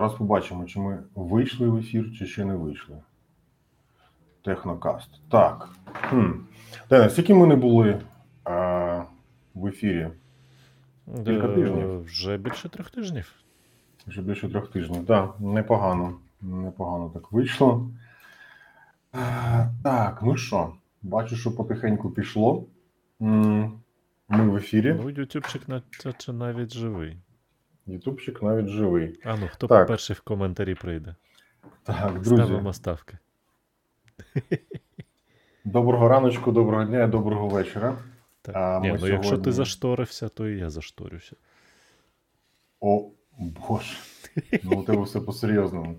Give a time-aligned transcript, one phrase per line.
[0.00, 2.96] Раз побачимо, чи ми вийшли в ефір, чи ще не вийшли.
[4.44, 5.10] Технокаст.
[5.30, 5.68] Так.
[5.92, 6.30] Хм.
[6.90, 8.00] Денис, скільки ми не були
[8.44, 9.02] а,
[9.54, 10.08] в ефірі?
[11.24, 12.04] Кілька Е, тижнів.
[12.04, 13.34] Вже більше трьох тижнів.
[14.06, 15.06] Вже більше трьох тижнів.
[15.06, 16.14] Так, непогано.
[16.40, 17.90] Непогано так вийшло.
[19.12, 20.72] А, так, ну що,
[21.02, 22.64] бачу, що потихеньку пішло.
[23.18, 23.70] Ми
[24.28, 24.96] в ефірі.
[25.02, 27.16] Ну, ютубчик наче навіть живий.
[27.90, 29.20] Ютубчик навіть живий.
[29.24, 29.88] А ну, хто Так.
[29.88, 31.14] перший в коментарі прийде?
[31.82, 33.18] Так, друзі, Ставимо ставки.
[35.64, 37.98] доброго раночку, доброго дня і доброго вечора.
[38.42, 38.56] Так.
[38.56, 41.36] А Ні, ну якщо ти зашторився, то і я зашторюся.
[42.80, 43.96] О, Боже.
[44.62, 45.96] Ну, у тебе все по-серйозному.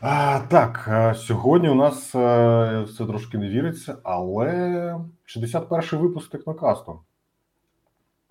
[0.00, 4.50] А, так, а, сьогодні у нас е, все трошки не віриться, але
[5.26, 7.00] 61-й випуск технокасту.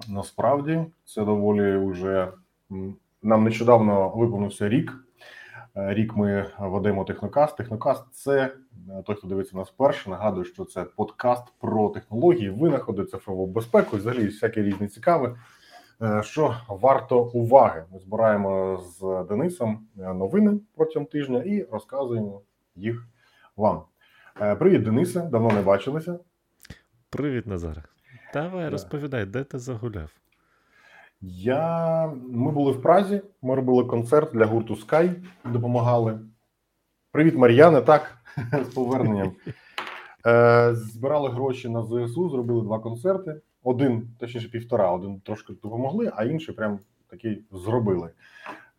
[0.08, 2.32] Насправді, це доволі вже
[3.24, 5.04] нам нещодавно виповнився рік.
[5.76, 7.58] Е, Рік ми ведемо технокаст.
[7.58, 8.54] Технокаст це
[8.90, 10.10] е, той, хто дивиться нас вперше.
[10.10, 15.36] Нагадую, що це подкаст про технології, винаходи, цифрову безпеку і взагалі всяке різне цікаве.
[16.02, 17.86] Е, Що варто уваги?
[17.94, 22.42] Ми збираємо з Денисом новини протягом тижня і розказуємо
[22.76, 23.08] їх
[23.58, 23.82] вам.
[24.60, 25.22] Привіт, Денисе!
[25.22, 26.20] Давно не бачилися.
[27.10, 27.84] Привіт, Назаре.
[28.34, 30.23] Давай, розповідай, де ти загуляв?
[31.26, 32.08] Я...
[32.30, 36.20] Ми були в Празі, ми робили концерт для гурту Sky, допомагали.
[37.12, 38.18] Привіт, Мар'яне, так,
[38.64, 39.32] з поверненням.
[40.26, 43.42] Е, збирали гроші на ЗСУ, зробили два концерти.
[43.64, 48.10] Один, точніше, півтора, один трошки допомогли, а інший прям такий зробили.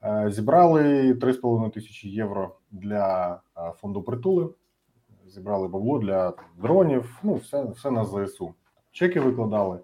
[0.03, 4.48] Е, зібрали 3,5 тисячі євро для е, фонду притули.
[5.27, 8.55] Зібрали бабло для дронів, ну, все, все на ЗСУ.
[8.92, 9.79] Чеки викладали.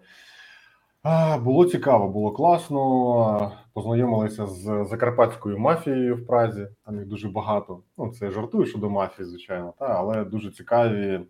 [1.41, 3.53] Було цікаво, було класно.
[3.73, 6.69] Познайомилися з закарпатською мафією в Празі.
[6.85, 7.83] Там їх дуже багато.
[7.99, 11.21] Ну, це я жартую щодо мафії, звичайно, та, але дуже цікаві,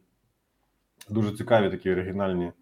[1.10, 2.52] дуже цікаві такі оригінальні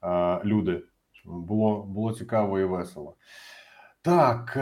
[0.00, 0.82] а, люди.
[1.24, 3.14] Було, було цікаво і весело.
[4.06, 4.60] Так, е,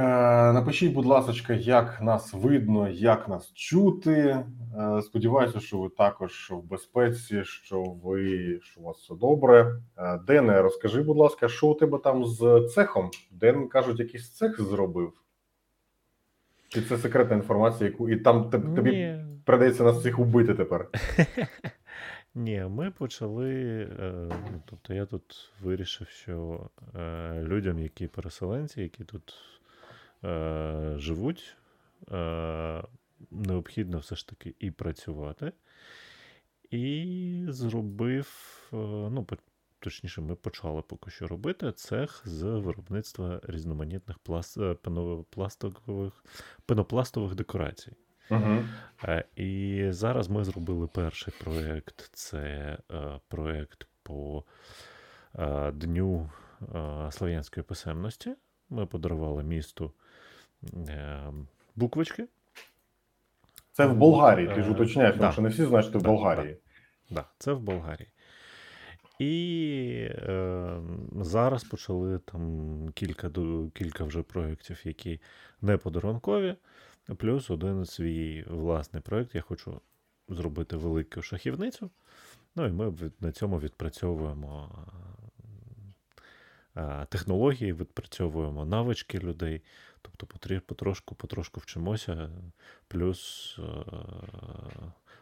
[0.53, 4.45] напишіть, будь ласка, як нас видно, як нас чути.
[4.79, 9.81] Е, Сподіваюся, що ви також в безпеці, що ви що у вас все добре.
[9.99, 13.11] Е, Дене, розкажи, будь ласка, що у тебе там з цехом?
[13.31, 15.13] Ден кажуть, якийсь цех зробив?
[16.69, 19.25] Чи це секретна інформація, яку і там тобі Ні.
[19.45, 20.89] придеться нас всіх убити тепер?
[22.35, 23.53] Ні, ми почали.
[24.01, 29.35] Е, ну, тобто я тут вирішив, що е, людям, які переселенці, які тут
[30.25, 31.57] е, живуть,
[33.31, 35.53] необхідно все ж таки і працювати.
[36.71, 38.29] І зробив,
[38.73, 38.77] е,
[39.11, 39.27] ну,
[39.79, 46.25] точніше, ми почали поки що робити цех з виробництва різноманітних пласт, е, пенопластових,
[46.67, 47.93] пенопластових декорацій.
[49.05, 52.11] Е, І зараз ми зробили перший проєкт.
[52.13, 52.39] Це
[52.93, 54.45] е, проєкт по
[55.39, 56.31] е, Дню
[57.11, 58.35] слов'янської писемності.
[58.71, 59.93] Ми подарували місту
[61.77, 62.27] буквочки.
[63.73, 66.09] Це в Болгарії, ти ж уточняєш, тому що не всі знають, що ти в Да,
[66.09, 66.57] Болгарії.
[67.11, 68.09] Да, це в Болгарії.
[69.19, 70.81] І е,
[71.21, 73.31] зараз почали там кілька,
[73.75, 75.21] кілька вже проєктів, які
[75.63, 76.57] не подарункові.
[77.07, 79.35] Плюс один свій власний проєкт.
[79.35, 79.81] Я хочу
[80.29, 81.91] зробити велику шахівницю.
[82.57, 84.71] Ну і ми на цьому відпрацьовуємо
[86.77, 89.63] е, е, технології, відпрацьовуємо навички людей.
[90.03, 90.27] Тобто
[90.67, 92.31] потрошку, потрошку вчимося,
[92.89, 93.63] плюс е,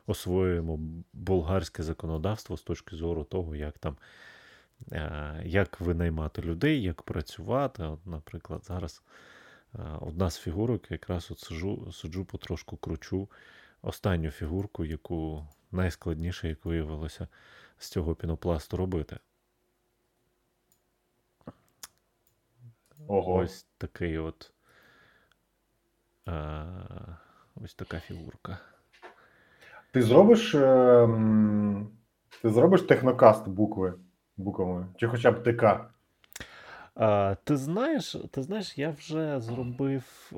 [0.06, 0.80] освоюємо
[1.12, 3.96] болгарське законодавство з точки зору того, як там
[5.44, 7.82] як винаймати людей, як працювати.
[7.82, 9.02] От, наприклад, зараз
[10.00, 13.28] одна з фігурок, якраз от сиджу, сиджу потрошку кручу
[13.82, 17.28] останню фігурку, яку найскладніше, як виявилося,
[17.78, 19.18] з цього пінопласту робити.
[23.08, 23.34] Ого.
[23.34, 24.52] Ось такий от.
[26.28, 26.64] е,
[27.54, 28.58] ось така фігурка.
[29.92, 31.08] Ти зробиш, е,
[32.42, 33.94] ти зробиш технокаст букви,
[34.36, 35.90] буквами, чи хоча б ТК?
[37.44, 40.32] Ти знаєш, ти знаєш, я вже зробив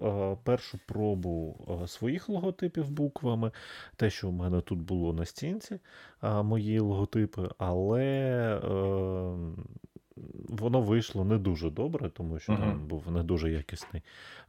[0.44, 1.56] першу пробу
[1.86, 3.50] своїх логотипів буквами.
[3.96, 5.78] Те, що в мене тут було на стінці,
[6.22, 8.70] мої логотипи, але е,
[10.48, 14.02] воно вийшло не дуже добре, тому що там був не дуже якісний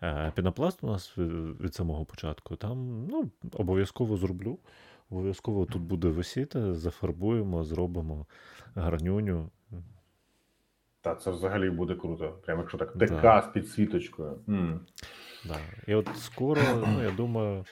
[0.03, 2.55] е, пінопласт у нас від, від самого початку.
[2.55, 4.59] Там ну, обов'язково зроблю.
[5.09, 8.25] Обов'язково тут буде висіти, зафарбуємо, зробимо
[8.75, 9.49] гарнюню.
[11.05, 12.29] Та це взагалі буде круто.
[12.45, 13.41] Прямо якщо так ТК Да.
[13.41, 14.39] з підсвіточкою.
[14.49, 14.79] М.
[15.45, 15.55] Да.
[15.87, 17.65] І от скоро, ну я думаю,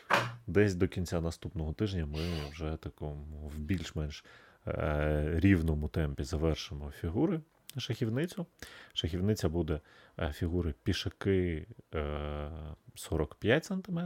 [0.47, 2.19] десь до кінця наступного тижня ми
[2.51, 4.25] вже такому в більш-менш
[4.67, 7.41] е, рівному темпі завершимо фігури
[7.77, 8.45] шахівницю.
[8.93, 9.79] Шахівниця буде
[10.19, 12.49] е, фігури пішаки е,
[12.95, 13.99] 45 см,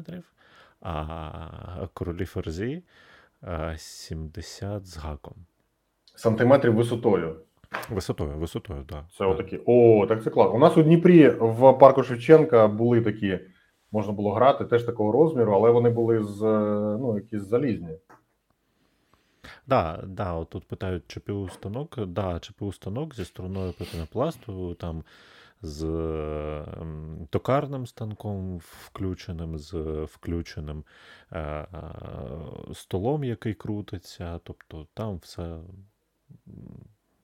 [0.81, 2.83] а королі ферзі
[3.43, 5.35] е, 70 з гаком.
[6.15, 7.41] Сантиметрів висотою.
[7.89, 9.03] Висотою, висотою, так.
[9.17, 9.59] Це отакі.
[9.65, 10.55] О, так це класно.
[10.55, 13.39] У нас у Дніпрі в парку Шевченка були такі,
[13.91, 17.97] можна було грати, теж такого розміру, але вони були з е, ну, якісь залізні.
[19.67, 22.05] Да, да, от тут питають ЧПУ станок.
[22.05, 25.03] Да, ЧПУ станок зі струною пенопласту, там
[25.61, 25.83] з
[26.81, 29.73] ем, токарним станком включеним, з
[30.03, 30.83] включеним
[31.31, 31.67] е, е,
[32.73, 34.39] столом, який крутиться.
[34.43, 35.59] Тобто там все.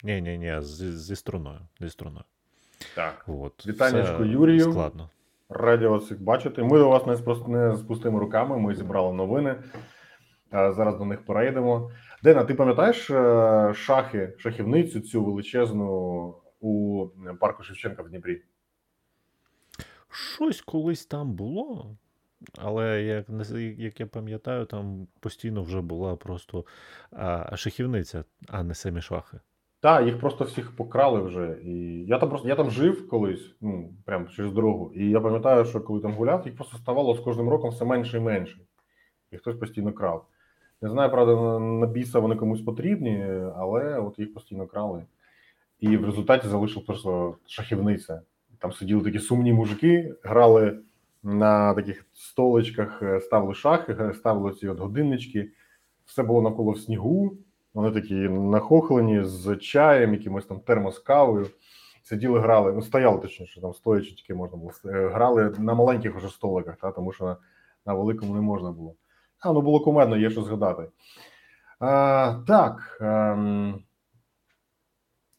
[0.04, 1.60] Ні, ні, ні, зі, зі струною.
[1.80, 2.26] Зі струною.
[2.96, 3.26] Так.
[3.28, 4.72] От, Вітанечко Юрію.
[4.72, 5.10] Складно.
[5.50, 6.64] Раді вас всіх бачити.
[6.64, 8.58] Ми до вас не з, не з пустими руками.
[8.60, 9.56] Ми зібрали новини.
[10.54, 11.92] Е, Зараз до них перейдемо.
[12.24, 17.08] Дена, ти пам'ятаєш е, шахи, шахівницю цю величезну у
[17.40, 18.42] парку Шевченка в Дніпрі?
[20.10, 21.96] Щось колись там було,
[22.58, 23.26] але як,
[23.78, 26.66] як я пам'ятаю, там постійно вже була просто
[27.12, 29.40] а, шахівниця, а не самі шахи.
[29.84, 31.58] Так, їх просто всіх покрали вже.
[31.64, 34.92] І я там просто я там жив колись, ну прям через дорогу.
[34.96, 38.18] І я пам'ятаю, що коли там гуляв, їх просто ставало з кожним роком все менше
[38.18, 38.60] і менше.
[39.32, 40.26] І хтось постійно крав.
[40.82, 43.26] Не знаю, правда, на, біса вони комусь потрібні,
[43.56, 45.06] але от їх постійно крали.
[45.80, 48.22] І в результаті залишив просто шахівниця.
[48.60, 50.80] Там сиділи такі сумні мужики, грали
[51.24, 55.52] на таких столичках, е, ставили шахи, ставили ці от годиннички.
[56.06, 57.38] Все було навколо в снігу.
[57.74, 61.48] Вони такі нахохлені з чаєм, якимось там термос кавою.
[62.04, 64.72] Сиділи, грали, ну стояли точніше, там стоячи тільки можна було.
[64.86, 67.38] Е, Грали на маленьких уже столиках, та, тому що на,
[67.86, 68.96] на великому не можна було.
[69.40, 70.90] А, ну було кумедно, є що згадати.
[71.80, 72.98] А, так.
[73.02, 73.84] Ем...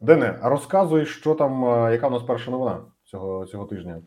[0.00, 4.02] Дене, а розказуй, що там, е, яка у нас перша новина цього, цього тижня?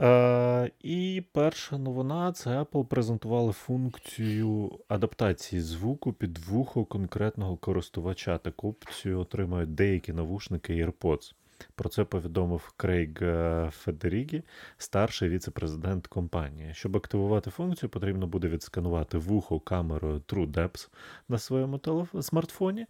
[0.00, 8.38] Е, і перша новина це Apple презентували функцію адаптації звуку під вухо конкретного користувача.
[8.38, 11.34] Таку опцію отримають деякі навушники AirPods.
[11.74, 14.42] Про це повідомив Крейг е, Федерігі,
[14.78, 16.74] старший віце-президент компанії.
[16.74, 20.88] Щоб активувати функцію, потрібно буде відсканувати вухо камерою TrueDepth
[21.28, 22.86] на своєму телеф- смартфоні.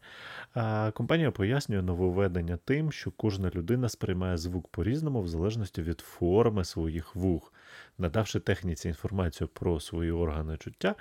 [0.55, 6.65] А компанія пояснює нововведення тим, що кожна людина сприймає звук по-різному в залежності від форми
[6.65, 7.53] своїх вух.
[7.99, 10.95] Надавши техніці інформацію про свої органи чуття,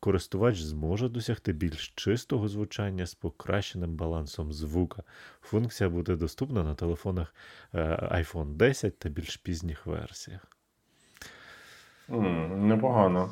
[0.00, 5.02] користувач зможе досягти більш чистого звучання з покращеним балансом звука.
[5.42, 7.34] Функція буде доступна на телефонах
[7.74, 7.78] е,
[8.12, 10.46] iPhone 10 та більш пізніх версіях.
[12.56, 13.30] Непогано.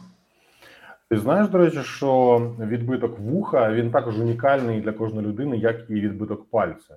[1.08, 5.94] Ти знаєш, до речі, що відбиток вуха він також унікальний для кожної людини, як і
[5.94, 6.94] відбиток пальця.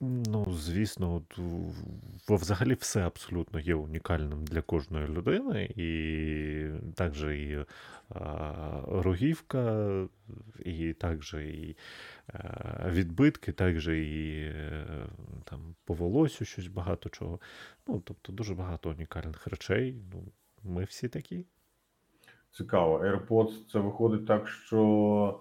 [0.00, 7.64] Ну, звісно, от, в- взагалі все абсолютно є унікальним для кожної людини, і також і
[8.08, 9.88] а, рогівка,
[10.64, 11.76] і також і
[12.26, 14.86] а, відбитки, також і е,
[15.44, 17.40] там по волосю щось багато чого.
[17.86, 19.94] Ну, тобто дуже багато унікальних речей.
[20.12, 20.22] Ну,
[20.62, 21.46] ми всі такі.
[22.50, 22.98] Цікаво.
[22.98, 25.40] AirPods це виходить так, що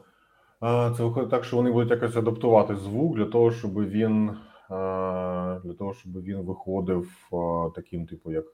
[0.62, 4.38] це виходить так, що вони будуть якось адаптувати звук для того, щоб він
[4.70, 7.30] для того, щоб він виходив
[7.76, 8.46] таким, типу, як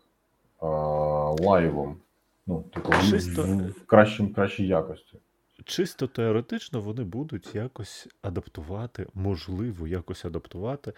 [1.40, 1.98] лайвом.
[2.48, 5.18] Ну, типу, в, Чисто- в, в кращим, кращій якості.
[5.66, 10.94] Чисто теоретично вони будуть якось адаптувати, можливо, якось адаптувати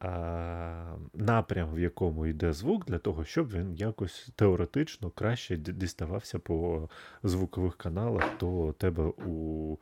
[0.00, 6.88] а, напрям, в якому йде звук, для того, щоб він якось теоретично краще діставався по
[7.22, 9.76] звукових каналах до тебе у,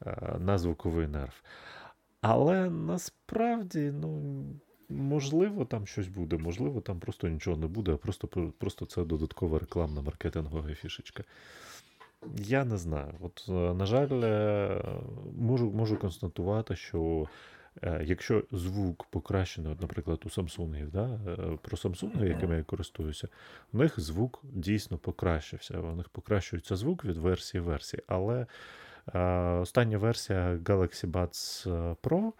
[0.00, 1.42] а, на звуковий нерв.
[2.20, 4.42] Але насправді, ну.
[4.92, 9.58] Можливо, там щось буде, можливо, там просто нічого не буде, а просто, просто це додаткова
[9.58, 11.24] рекламна маркетингова фішечка.
[12.36, 13.14] Я не знаю.
[13.20, 14.82] От, е, на жаль, е,
[15.38, 17.26] можу, можу констатувати, що
[17.82, 21.20] е, якщо звук покращений, от, наприклад, у Samsung, да,
[21.62, 23.28] про Samsung, якими я користуюся,
[23.72, 25.78] у них звук дійсно покращився.
[25.78, 28.02] У них покращується звук від версії версії.
[28.06, 28.46] Але
[29.60, 32.32] остання версія Galaxy Buds е, Pro.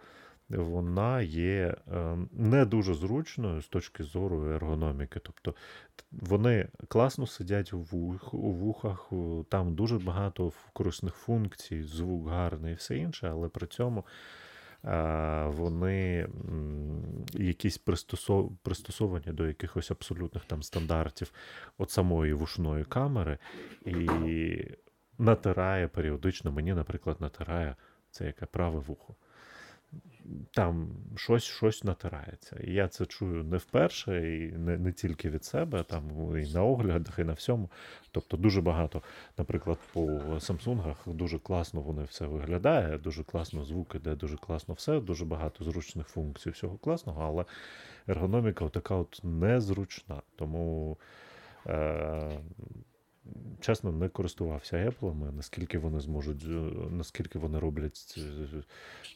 [0.49, 5.19] Вона є е, не дуже зручною з точки зору ергономіки.
[5.23, 5.55] Тобто
[6.11, 9.11] вони класно сидять у, вух, у вухах,
[9.49, 14.05] там дуже багато корисних функцій, звук гарний і все інше, але при цьому
[15.47, 16.27] вони
[17.33, 18.57] якісь пристосов...
[18.63, 21.31] пристосовані до якихось абсолютних там стандартів
[21.77, 23.37] от самої вушної камери,
[23.85, 24.07] і
[25.21, 27.75] натирає періодично, мені, наприклад, натирає
[28.11, 29.15] це яке праве вухо
[30.51, 32.55] там щось щось натирається.
[32.63, 36.03] І я це чую не вперше, і не не тільки від себе, там
[36.37, 37.69] і на оглядах, і на всьому.
[38.11, 39.01] Тобто дуже багато,
[39.37, 44.99] наприклад, по Самсунгах дуже класно вони все виглядає, дуже класно звук іде, дуже класно все,
[44.99, 47.45] дуже багато зручних функцій, всього класного, але
[48.07, 50.21] ергономіка така от незручна.
[50.35, 50.97] Тому.
[51.67, 52.39] Е-
[53.59, 57.95] чесно, не користувався Apple, наскільки вони зможуть, е, наскільки вони роблять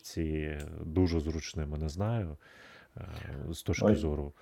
[0.02, 2.38] ці дуже зручними, не знаю.
[2.98, 3.02] Е,
[3.54, 3.96] з точки Ой.
[3.96, 4.34] зору.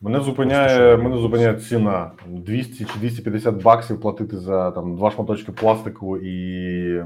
[0.00, 6.16] Мене зупиняє мене зупиняє ціна 200 чи 250 баксів платити за там два шматочки пластику
[6.16, 7.04] і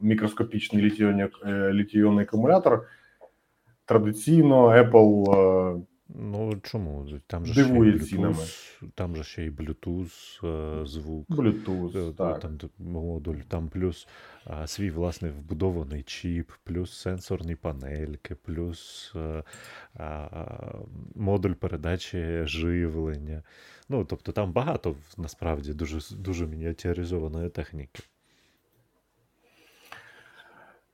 [0.00, 2.86] мікроскопічний літійонний, е, літійонний акумулятор.
[3.84, 7.06] Традиційно Apple Ну чому?
[7.26, 10.46] Там же Дивує ще й Bluetooth, там же ще й Bluetooth
[10.82, 12.40] е, звук, Bluetooth, так.
[12.40, 14.08] там модуль, там плюс
[14.66, 19.42] свій власний вбудований чіп, плюс сенсорні панельки, плюс а,
[19.94, 20.38] а,
[21.14, 23.42] модуль передачі живлення.
[23.88, 28.02] Ну, тобто там багато насправді дуже дуже мініатюризованої техніки.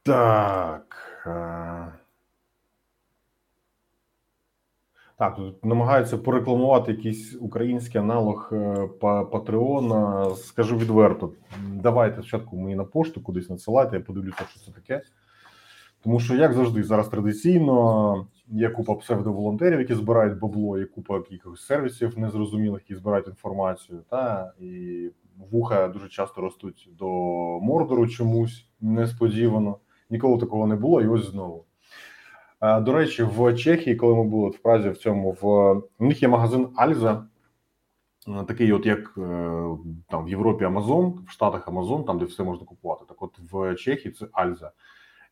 [0.02, 0.96] Так.
[5.20, 10.30] Так, тут намагаються порекламувати якийсь український аналог е, Патреона.
[10.34, 11.32] Скажу відверто,
[11.74, 15.02] давайте спочатку мені на пошту кудись надсилайте, я подивлюся, що це таке.
[16.02, 21.66] Тому що, як завжди, зараз традиційно є купа псевдоволонтерів, які збирають бабло, є купа якихось
[21.66, 24.02] сервісів незрозумілих, які збирають інформацію.
[24.10, 25.10] Та і
[25.50, 27.08] вуха дуже часто ростуть до
[27.60, 29.76] мордору чомусь несподівано.
[30.10, 31.64] Ніколи такого не було, і ось знову.
[32.62, 36.28] До речі, в Чехії, коли ми були в Празі, в цьому в у них є
[36.28, 37.26] магазин Альза,
[38.48, 39.60] такий, от як е,
[40.08, 43.04] там в Європі Амазон, в Штатах Амазон, там де все можна купувати.
[43.08, 44.72] Так, от в Чехії це Альза.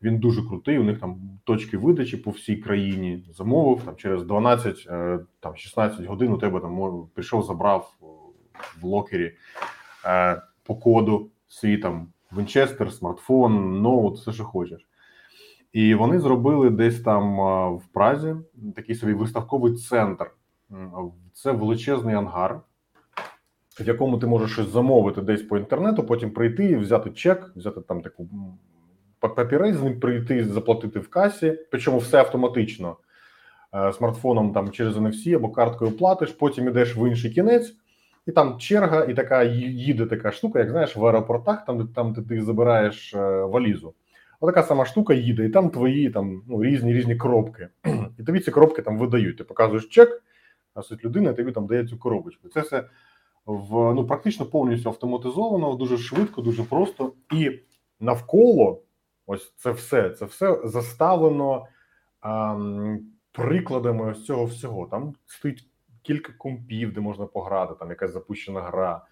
[0.01, 0.79] Він дуже крутий.
[0.79, 6.05] У них там точки видачі по всій країні замовив там через 12 е, там 16
[6.05, 6.33] годин.
[6.33, 7.93] У тебе там прийшов, забрав
[8.81, 9.35] в локері
[10.05, 12.07] е, по коду свій там
[12.37, 14.88] Вінчестер, смартфон, ноут, все що хочеш.
[15.73, 17.35] І вони зробили десь там
[17.77, 18.35] в Празі
[18.75, 20.31] такий собі виставковий центр.
[21.33, 22.61] Це величезний ангар,
[23.79, 27.81] в якому ти можеш щось замовити десь по інтернету, потім прийти, і взяти чек, взяти
[27.81, 28.29] там таку
[29.19, 31.59] папірець, з ним прийти, заплатити в касі.
[31.71, 32.97] Причому все автоматично.
[33.73, 37.75] Е, смартфоном там через NFC або карткою платиш, потім йдеш в інший кінець,
[38.27, 42.21] і там черга, і така їде така штука, як знаєш, в аеропортах, там, там де
[42.21, 43.93] ти забираєш е, валізу.
[44.39, 47.69] Отака сама штука їде, і там твої там ну, різні різні коробки.
[48.17, 49.37] І тобі ці коробки там видають.
[49.37, 50.23] Ти показуєш чек,
[50.73, 52.49] а суть людина тобі там дає цю коробочку.
[52.49, 52.83] Це все
[53.45, 57.13] в ну практично повністю автоматизовано, дуже швидко, дуже просто.
[57.33, 57.59] І
[57.99, 58.81] навколо
[59.25, 61.65] ось це все це все заставлено
[62.21, 62.57] а,
[63.31, 64.85] прикладами ось цього всього.
[64.85, 65.67] Там стоїть
[66.01, 69.05] кілька компів, де можна пограти, там якась запущена гра.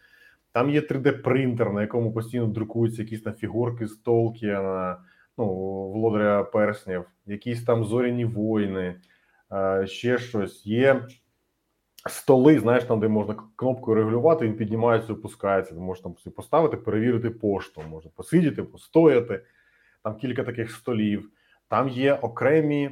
[0.51, 4.97] Там є 3D-принтер, на якому постійно друкуються якісь там фігурки з Толкіна
[5.37, 5.45] ну,
[5.89, 9.01] володаря перснів, якісь там зоряні воїни,
[9.85, 10.65] ще щось.
[10.65, 11.07] Є
[12.09, 15.75] столи, знаєш, там, де можна кнопкою регулювати, він піднімається, опускається.
[15.75, 19.43] Можеш там поставити, перевірити пошту, можна посидіти, постояти.
[20.03, 21.29] Там кілька таких столів.
[21.67, 22.91] Там є окремі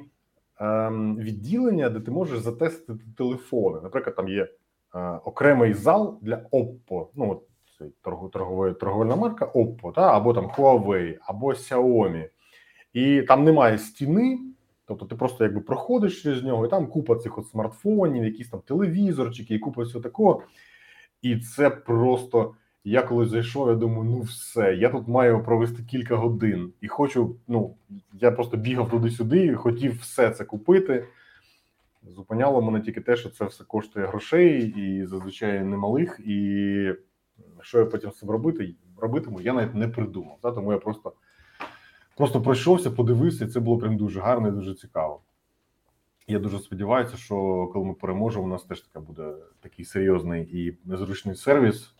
[0.60, 3.80] ем, відділення, де ти можеш затестити телефони.
[3.84, 4.44] Наприклад, там є
[4.96, 7.08] е, окремий зал для Oppo.
[7.16, 7.42] Ну,
[7.78, 7.94] цей
[8.80, 12.30] торговельна марка Oppo, та, або там Huawei, або Xiaomi
[12.96, 14.40] і там немає стіни.
[14.88, 18.60] Тобто ти просто якби проходиш через нього, і там купа цих от смартфонів, якісь там
[18.60, 20.44] телевізорчики, і купа всього такого.
[21.22, 26.16] І це просто я коли зайшов, я думаю, ну все, я тут маю провести кілька
[26.16, 27.36] годин і хочу.
[27.48, 27.76] Ну
[28.14, 31.08] я просто бігав туди-сюди, і хотів все це купити.
[32.04, 36.20] Зупиняло мене тільки те, що це все коштує грошей і зазвичай немалих.
[36.26, 36.94] І
[37.62, 40.38] що я потім з цим робити, робитиму, я навіть не придумав.
[40.42, 40.52] Та?
[40.52, 41.14] Тому я просто.
[42.16, 45.22] Просто пройшовся, подивився, і це було прям дуже гарно і дуже цікаво.
[46.28, 47.36] Я дуже сподіваюся, що
[47.74, 51.94] коли ми переможемо, у нас теж таке буде такий серйозний і незручний сервіс.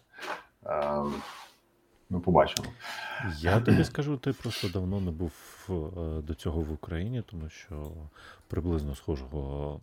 [0.66, 1.14] Ем,
[2.10, 2.68] ми побачимо.
[3.40, 5.34] Я тобі скажу, ти просто давно не був
[5.70, 7.92] е, до цього в Україні, тому що
[8.48, 9.80] приблизно схожого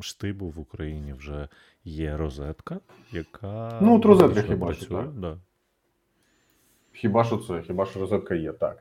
[0.00, 1.48] штибу в Україні вже
[1.84, 2.80] є розетка,
[3.12, 3.78] яка.
[3.82, 5.12] Ну, от розетка хіба що, так.
[5.12, 5.38] Да.
[7.00, 8.78] Хіба що це, хіба що розетка є, так.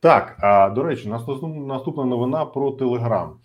[0.00, 3.36] Так, а до речі, наступна новина про Телеграм.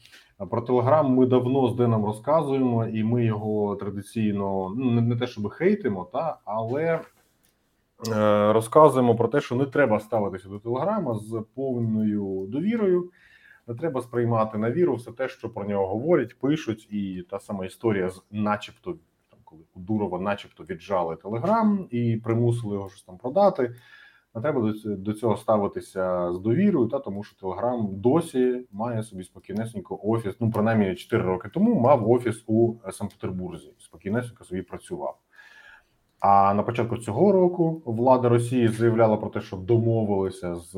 [0.49, 5.49] Про Телеграм ми давно з Деном розказуємо, і ми його традиційно ну не, те, щоб
[5.49, 7.01] хейтимо, та але
[8.11, 13.11] е, розказуємо про те, що не треба ставитися до Телеграма з повною довірою.
[13.67, 17.65] Не треба сприймати на віру все те, що про нього говорять, пишуть, і та сама
[17.65, 18.91] історія з, начебто,
[19.29, 23.75] там коли у Дурова, начебто, віджали Телеграм і примусили його щось там продати.
[24.35, 29.99] Не треба до цього ставитися з довірою, та тому що Телеграм досі має собі спокійнесенько
[30.03, 30.35] офіс.
[30.39, 33.73] Ну принаймні 4 роки тому мав офіс у Санкт-Петербурзі.
[33.79, 35.17] Спокійнесенько собі працював.
[36.19, 40.73] А на початку цього року влада Росії заявляла про те, що домовилися з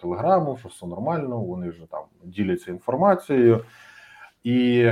[0.00, 1.40] Телеграмом, що все нормально.
[1.40, 3.64] Вони вже там діляться інформацією,
[4.44, 4.86] і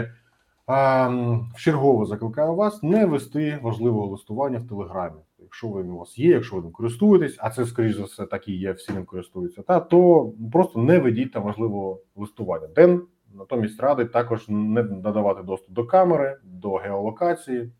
[0.66, 1.08] а,
[1.54, 6.30] в чергово закликаю вас не вести важливого листування в Телеграмі якщо він у вас є,
[6.30, 9.62] якщо ви ним користуєтесь, а це скоріш за все так і є, всі ним користуються,
[9.62, 12.66] та то просто не ведіть там важливого листування.
[12.66, 13.02] Ден
[13.34, 17.72] натомість радить також не надавати доступ до камери, до геолокації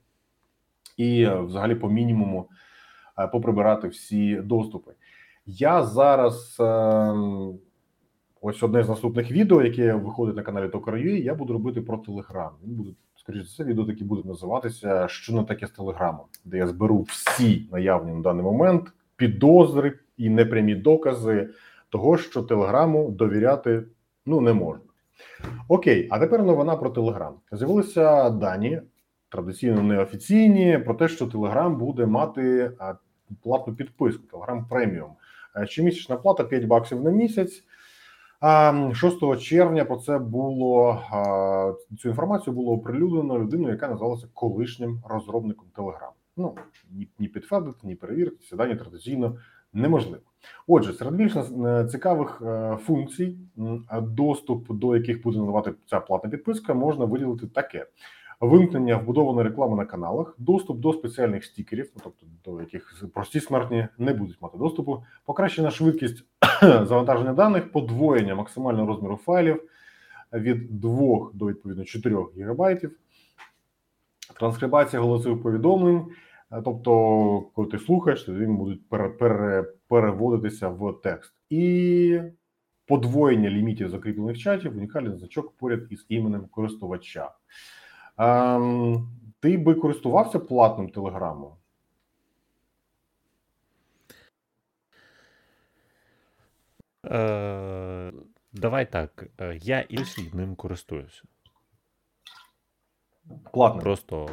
[0.97, 2.49] і, взагалі, по мінімуму
[3.19, 4.93] е, поприбирати всі доступи.
[5.47, 6.57] Я зараз.
[6.61, 7.59] Ем,
[8.41, 12.51] ось одне з наступних відео, яке виходить на каналі Токар.ua, я буду робити про Телеграм.
[12.65, 12.91] Він буде
[13.27, 17.03] скоріш за все, відео такі будуть називатися Що не таке з телеграмом, де я зберу
[17.03, 21.49] всі наявні на даний момент підозри і непрямі докази
[21.89, 23.83] того, що телеграму довіряти
[24.27, 24.85] ну не можна.
[25.69, 27.35] Окей, а тепер новина про Телеграм.
[27.53, 28.81] З'явилися дані
[29.29, 32.73] традиційно неофіційні про те, що Телеграм буде мати
[33.43, 35.11] платну підписку Телеграм преміум.
[35.65, 37.65] Щомісячна плата 5 баксів на місяць.
[38.95, 41.03] 6 червня про це було
[41.99, 46.11] цю інформацію було оприлюднено людиною, яка називалася колишнім розробником Telegram.
[46.37, 46.55] Ну
[46.91, 49.37] ні, ні підтвердити, ні перевірити сідання традиційно
[49.73, 50.23] неможливо.
[50.67, 53.37] Отже, серед більш е, цікавих е, функцій,
[54.03, 57.87] доступ до яких буде надавати ця платна підписка, можна виділити таке:
[58.41, 63.89] вимкнення вбудованої реклами на каналах, доступ до спеціальних стікерів, ну, тобто до яких прості смертні
[63.99, 66.25] не будуть мати доступу, покращена швидкість
[66.63, 69.63] завантаження даних, подвоєння максимального розміру файлів
[70.33, 72.99] від 2 до відповідно 4 гігабайтів,
[74.39, 76.07] транскрибація голосових повідомлень.
[76.53, 76.91] Е, тобто,
[77.55, 81.33] коли ти слухаєш, то він будуть пере, пере, переводитися в текст.
[81.51, 82.21] І
[82.87, 87.31] подвоєння лімітів закріплених чатів, унікальний значок поряд із іменем користувача.
[88.19, 89.09] Ем,
[89.41, 91.53] Ти би користувався платним телеграмом?
[97.07, 98.13] Е,
[98.53, 99.27] Давай так.
[99.41, 101.23] Е, я іншим ним користуюся.
[103.53, 103.83] Платним.
[103.83, 104.31] Просто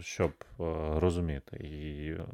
[0.00, 0.64] щоб е,
[1.00, 1.56] розуміти.
[1.56, 2.26] І е,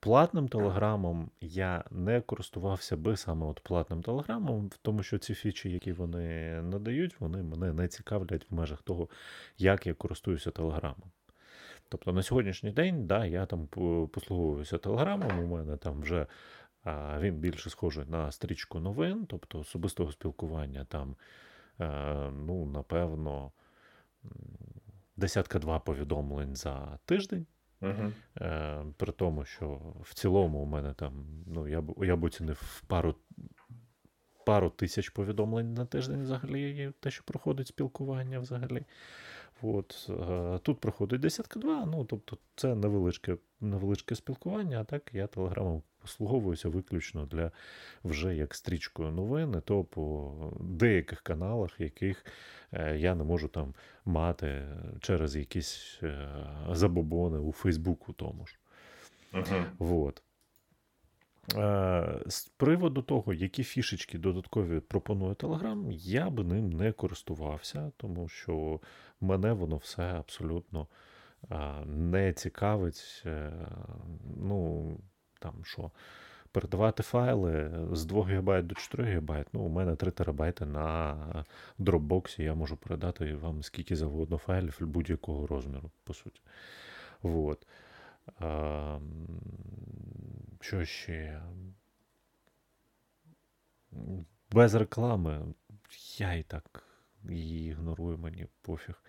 [0.00, 5.92] платним телеграмом я не користувався би саме от платним телеграмом, тому що ці фічі, які
[5.92, 9.08] вони надають, вони мене не цікавлять в межах того,
[9.58, 11.10] як я користуюся телеграмом.
[11.88, 13.66] Тобто на сьогоднішній день, да, я там
[14.12, 16.26] послуговуюся телеграмом, у мене там вже
[17.18, 21.16] він більше схожий на стрічку новин, тобто особистого спілкування там,
[21.80, 23.52] е, ну, напевно,
[25.20, 27.46] десятка два повідомлень за тиждень.
[27.80, 28.12] Uh-huh.
[28.40, 32.82] Е, При тому, що в цілому у мене там, ну, я б я б оцінив
[32.86, 33.14] пару
[34.46, 38.84] пару тисяч повідомлень на тиждень взагалі, те, що проходить спілкування взагалі.
[39.62, 45.26] От, е, Тут проходить десятка два, ну, тобто це невеличке невеличке спілкування, а так я
[45.26, 47.50] телеграмом послуговуюся виключно для
[48.04, 52.24] вже як стрічкою новин, то по деяких каналах, яких
[52.72, 54.62] е, я не можу там мати
[55.00, 56.28] через якісь е,
[56.70, 58.58] забобони у Фейсбуку тому ж.
[59.32, 59.64] Uh-huh.
[59.78, 60.22] Вот.
[61.56, 68.28] Е, з приводу того, які фішечки додаткові пропонує Telegram, я би ним не користувався, тому
[68.28, 68.80] що
[69.20, 70.86] мене воно все абсолютно
[71.86, 73.24] не цікавить.
[74.36, 74.86] Ну,
[75.40, 75.90] там що,
[76.52, 79.44] передавати файли з 2 ГБ до 4 ГБ.
[79.52, 81.44] Ну, у мене 3 ТБ на
[81.78, 86.40] Dropbox, я можу передати вам скільки завгодно файлів будь-якого розміру, по суті.
[87.22, 87.66] Вот.
[88.40, 88.98] А,
[90.60, 91.42] Що ще?
[94.50, 95.54] Без реклами
[96.18, 96.84] я і так
[97.28, 99.02] її ігнорую, мені пофіг.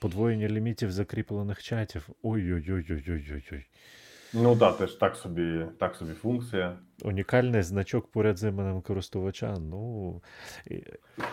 [0.00, 2.08] Подвоєння лімітів закріплених чатів.
[2.22, 3.66] Ой-ой-ой-ой-ой-ой.
[4.34, 6.76] Ну так, теж так собі так собі функція.
[7.02, 9.56] Унікальний значок поряд з іменем користувача.
[9.58, 10.22] Ну
[10.66, 10.74] і,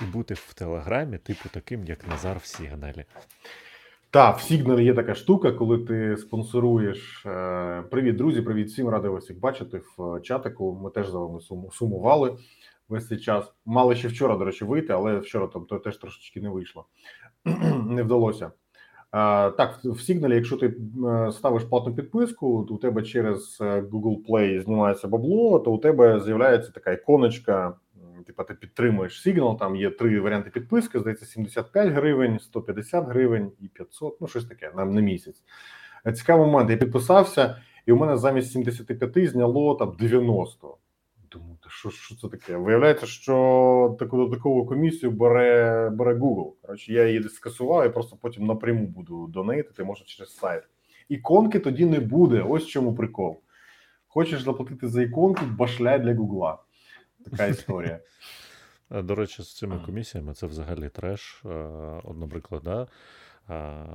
[0.01, 3.05] і бути в Телеграмі, типу, таким, як Назар в Сігналі.
[4.09, 7.25] Так, в Сігналі є така штука, коли ти спонсоруєш.
[7.25, 10.79] Е, привіт, друзі, привіт всім, радий вас всіх бачити в чатику.
[10.83, 11.39] Ми теж за вами
[11.71, 12.37] сумували.
[12.89, 13.53] весь цей час.
[13.65, 16.85] Мали ще вчора, до речі, вийти, але вчора там то теж трошечки не вийшло.
[17.85, 18.51] не вдалося.
[19.57, 24.63] Так, в Signal, якщо ти е, ставиш платну підписку, у тебе через е, Google Play
[24.63, 27.73] знімається бабло, то у тебе з'являється така іконочка.
[28.27, 33.67] Типа ти підтримуєш Signal, там є три варіанти підписки, здається, 75 гривень, 150 гривень і
[33.67, 35.43] 500, ну щось таке на, на місяць.
[36.15, 40.77] Цікавий момент, я підписався, і у мене замість 75 зняло там 90.
[41.35, 42.57] Думаю, що що це таке?
[42.57, 46.51] Виявляється, що таку додаткову комісію бере бере Google.
[46.61, 50.63] Коротше, я її скасував і просто потім напряму буду донейтити, може через сайт.
[51.09, 52.41] Іконки тоді не буде.
[52.41, 53.41] Ось чому прикол.
[54.07, 56.57] Хочеш заплатити за іконку, башляй для Гугла.
[57.31, 57.99] Така історія.
[58.89, 61.41] До речі, з цими комісіями це взагалі треш.
[62.03, 62.87] От, наприклад, да,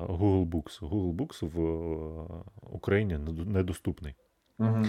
[0.08, 0.80] Google Books.
[0.80, 4.14] Google Books в Україні недоступний.
[4.60, 4.84] Угу.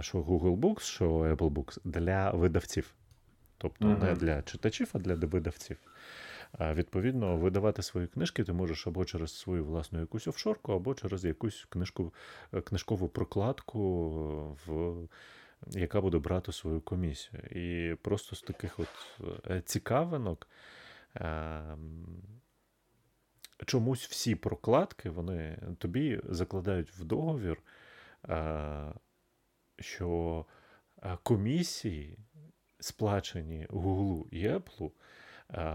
[0.00, 2.94] Що Google Books, що Apple Books для видавців.
[3.58, 4.04] Тобто угу.
[4.04, 5.76] не для читачів, а для видавців.
[6.60, 11.66] Відповідно, видавати свої книжки ти можеш або через свою власну якусь офшорку, або через якусь
[11.68, 12.14] книжку,
[12.52, 13.78] е, книжкову прокладку,
[14.66, 14.96] в,
[15.66, 17.42] яка буде брати свою комісію.
[17.42, 18.88] І просто з таких от
[19.50, 20.48] е, цікавинок.
[21.14, 22.06] Ем,
[23.66, 27.58] чомусь всі прокладки вони тобі закладають в договір
[29.78, 30.44] що
[31.22, 32.18] комісії,
[32.80, 34.90] сплачені Гуглу і Apple,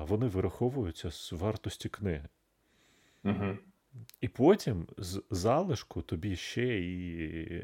[0.01, 2.27] вони вираховуються з вартості книги.
[3.23, 3.57] Угу.
[4.21, 7.63] І потім з залишку тобі ще і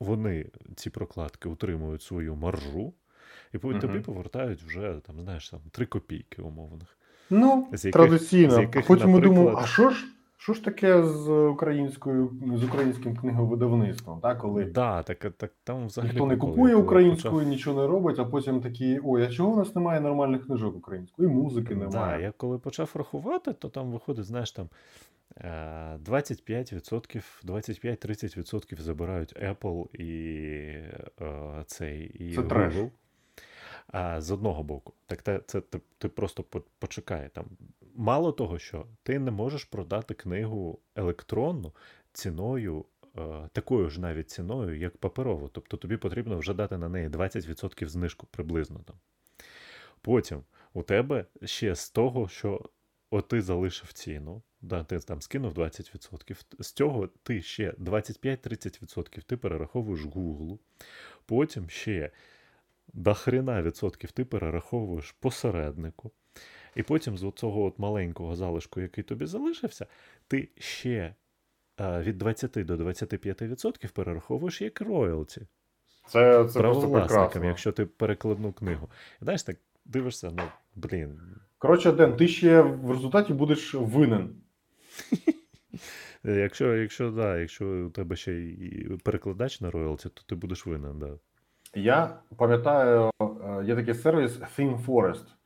[0.00, 2.94] вони, ці прокладки, утримують свою маржу,
[3.52, 4.02] і тобі угу.
[4.02, 6.98] повертають вже там, знаєш, там 3 копійки умовних.
[7.30, 8.54] Ну, з яких, традиційно.
[8.54, 9.14] З яких, Потім наприклад...
[9.14, 10.06] ми думаємо, а що ж?
[10.38, 14.20] Що ж таке з українською з українським книговидавництвом?
[14.20, 17.48] Так, коли да, так, так там взагалі ніхто не купує українською, почав...
[17.48, 21.28] нічого не робить, а потім такі: ой, а чого у нас немає нормальних книжок української?
[21.28, 22.16] І музики немає.
[22.16, 24.68] Да, Я коли почав рахувати, то там виходить, знаєш, там
[25.44, 30.10] 25%, 25-30% забирають Apple і
[31.20, 32.48] е, цей і Це Google.
[32.48, 32.74] Треш.
[33.88, 36.44] А, З одного боку, так це, це ти, ти просто
[36.78, 37.30] почекай.
[37.34, 37.44] Там
[37.96, 41.72] мало того, що ти не можеш продати книгу електронну
[42.12, 42.84] ціною,
[43.18, 45.48] е, такою ж навіть ціною, як паперову.
[45.48, 48.96] Тобто тобі потрібно вже дати на неї 20% знижку приблизно там.
[50.00, 52.60] Потім у тебе ще з того, що
[53.10, 59.36] от ти залишив ціну, да, ти там скинув 20%, з цього ти ще 25-30% ти
[59.36, 60.58] перераховуєш Google.
[61.26, 62.10] Потім ще
[62.92, 66.10] до хрена відсотків ти перераховуєш посереднику.
[66.76, 69.86] І потім з цього от маленького залишку, який тобі залишився,
[70.28, 71.14] ти ще
[71.76, 75.40] а, від 20 до 25% перераховуєш як роялті.
[76.08, 77.44] Це це просто прекрасно.
[77.44, 78.90] якщо ти перекладну книгу.
[79.20, 80.42] Знаєш, так дивишся, ну,
[80.74, 81.20] блін.
[81.58, 84.34] Коротше, Ден, ти ще в результаті будеш винен.
[86.24, 90.98] Якщо якщо, да, якщо у тебе ще і перекладач на роялті, то ти будеш винен,
[90.98, 91.10] да.
[91.74, 95.24] Я пам'ятаю, е, є такий сервіс ThemeForest.
[95.24, 95.36] Е,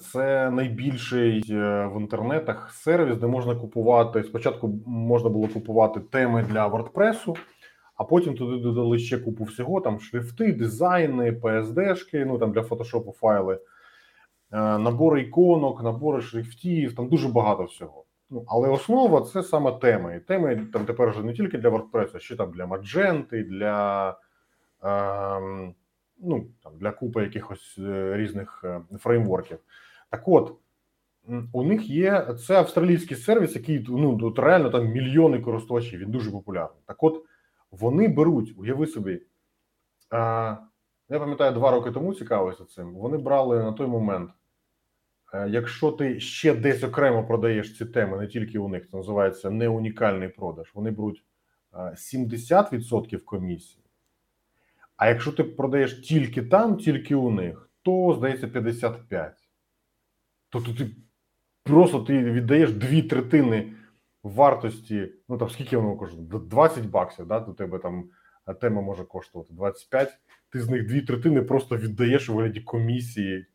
[0.00, 4.22] це найбільший е, в інтернетах сервіс, де можна купувати.
[4.22, 7.36] Спочатку можна було купувати теми для WordPress,
[7.96, 13.12] а потім туди додали ще купу всього: там шрифти, дизайни, PSD-шки, ну там для фотошопу
[13.12, 13.60] файли,
[14.50, 18.04] набори іконок, набори шрифтів, там дуже багато всього.
[18.30, 20.16] Ну, Але основа це саме теми.
[20.16, 24.16] І теми там тепер вже не тільки для WordPress, а ще там для Magento, для.
[24.82, 25.74] Ем,
[26.18, 29.58] ну, там, для купи якихось е, різних е, фреймворків.
[30.10, 30.56] Так от,
[31.52, 36.30] у них є це австралійський сервіс, який ну, тут реально там мільйони користувачів, він дуже
[36.30, 36.82] популярний.
[36.86, 37.24] Так от,
[37.70, 39.22] вони беруть, уяви собі.
[41.08, 42.94] Я пам'ятаю, два роки тому цікавився цим.
[42.94, 44.30] Вони брали на той момент.
[45.34, 49.50] Е, якщо ти ще десь окремо продаєш ці теми, не тільки у них, це називається
[49.50, 51.24] неунікальний продаж, вони беруть
[51.72, 53.83] 70% комісії.
[54.96, 59.34] А якщо ти продаєш тільки там, тільки у них, то здається 55.
[60.50, 60.90] Тобто ти
[61.62, 63.72] просто ти віддаєш дві третини
[64.22, 66.22] вартості, ну там скільки воно коштує?
[66.22, 67.38] 20 баксів, да?
[67.38, 68.10] У тебе там
[68.60, 70.18] тема може коштувати 25.
[70.50, 73.46] Ти з них дві третини просто віддаєш у вигляді комісії,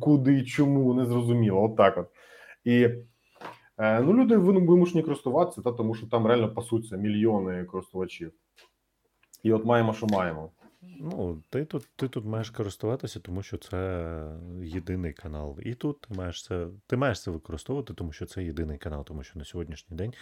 [0.00, 1.62] куди і чому, не зрозуміло.
[1.62, 2.08] От от.
[2.64, 2.88] І
[3.78, 8.32] е, ну, люди вимушені користуватися, та, тому що там реально пасуться мільйони користувачів.
[9.44, 10.50] І от маємо, що маємо.
[11.00, 14.16] Ну, ти тут ти тут маєш користуватися, тому що це
[14.62, 15.58] єдиний канал.
[15.62, 19.22] І тут ти маєш це ти маєш це використовувати, тому що це єдиний канал, тому
[19.22, 20.14] що на сьогоднішній день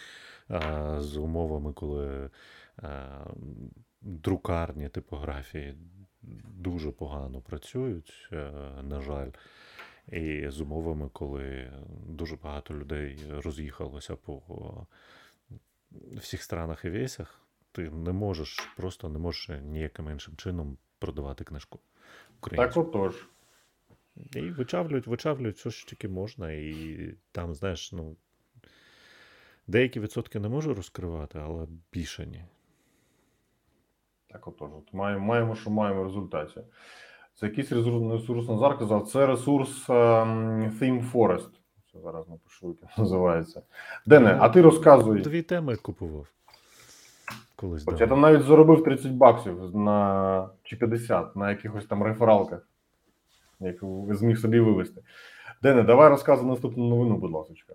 [0.48, 2.30] а, з умовами, коли
[2.76, 3.24] а,
[4.00, 5.76] друкарні типографії
[6.54, 9.30] дуже погано працюють, е, на жаль.
[10.08, 11.72] І з умовами, коли
[12.06, 14.42] дуже багато людей роз'їхалося по
[16.16, 17.41] всіх странах і весях,
[17.72, 21.78] ти не можеш, просто не можеш ніяким іншим чином продавати книжку
[22.40, 23.28] Так отож.
[24.34, 28.16] І вичавлюють, вичавлюють все, що тільки можна, і там, знаєш, ну.
[29.66, 32.44] Деякі відсотки не можу розкривати, але більше ні.
[34.28, 34.70] Так отож.
[34.72, 36.60] От маємо, маємо, що маємо в результаті.
[37.34, 41.50] Це якийсь ресурс, Назар казав, це ресурс ем, Theme Forest.
[41.92, 43.62] Це зараз напишу, як називається.
[44.06, 45.20] Дене, а ти розказуй.
[45.20, 46.26] Дві теми купував.
[47.56, 52.68] Колись От я там навіть заробив 30 баксів на чи 50 на якихось там рефералках,
[53.60, 53.76] як
[54.10, 55.02] зміг собі вивести.
[55.62, 57.74] Дене, давай розказуй наступну новину, будь ласка.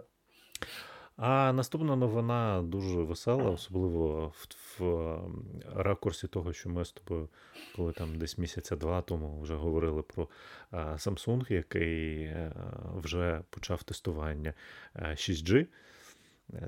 [1.17, 4.47] А наступна новина дуже весела, особливо в,
[4.79, 5.19] в
[5.75, 7.29] ракурсі того, що ми з тобою,
[7.75, 10.27] коли там десь місяця два тому вже говорили про
[10.71, 12.51] а, Samsung, який е,
[12.95, 14.53] вже почав тестування
[14.95, 15.67] е, 6G.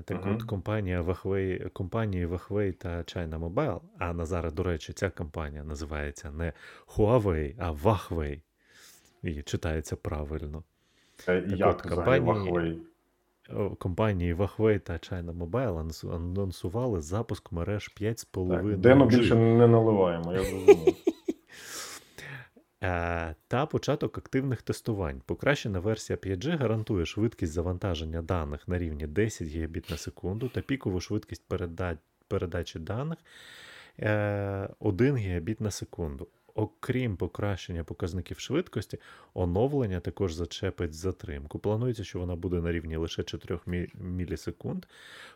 [0.04, 0.34] Так Мгм.
[0.34, 5.64] от компанія Huawei, компанії Huawei та China Mobile, а на зараз, до речі, ця компанія
[5.64, 6.52] називається не
[6.96, 8.40] Huawei, а Huawei.
[9.22, 10.62] І читається правильно.
[11.28, 12.76] Е, Так Як от, компанії- Huawei?
[13.78, 20.32] Компанії Huawei та China Mobile анонсу- анонсували запуск мереж 5,5 Так, Дену більше не наливаємо,
[20.32, 20.94] я зрозумів.
[22.82, 25.22] Е, та початок активних тестувань.
[25.26, 31.00] Покращена версія 5G гарантує швидкість завантаження даних на рівні 10 Гбіт на секунду та пікову
[31.00, 31.42] швидкість
[32.28, 33.18] передачі даних
[33.98, 36.28] е, 1 Гбіт на секунду.
[36.54, 38.98] Окрім покращення показників швидкості,
[39.34, 41.58] оновлення також зачепить затримку.
[41.58, 43.58] Планується, що вона буде на рівні лише 4
[43.94, 44.86] мілісекунд.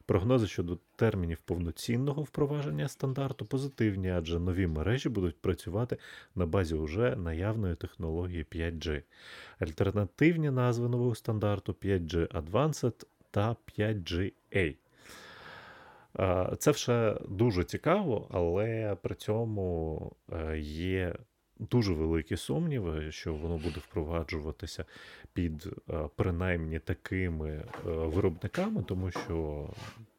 [0.06, 5.98] Прогнози щодо термінів повноцінного впровадження стандарту позитивні, адже нові мережі будуть працювати
[6.34, 9.02] на базі уже наявної технології 5G.
[9.58, 14.32] Альтернативні назви нового стандарту 5G Advanced та 5G-A.
[14.52, 14.74] Е,
[16.58, 21.14] Це все дуже цікаво, але при цьому е, є
[21.58, 24.84] дуже великі сумніви, що воно буде впроваджуватися
[25.32, 29.68] під е, принаймні такими е, виробниками, тому що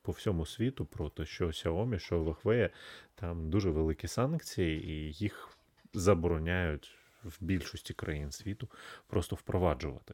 [0.02, 2.70] по всьому світу проти що Xiaomi, що Huawei,
[3.16, 5.58] там дуже великі санкції, і їх
[5.94, 8.70] забороняють в більшості країн світу
[9.08, 10.14] просто впроваджувати.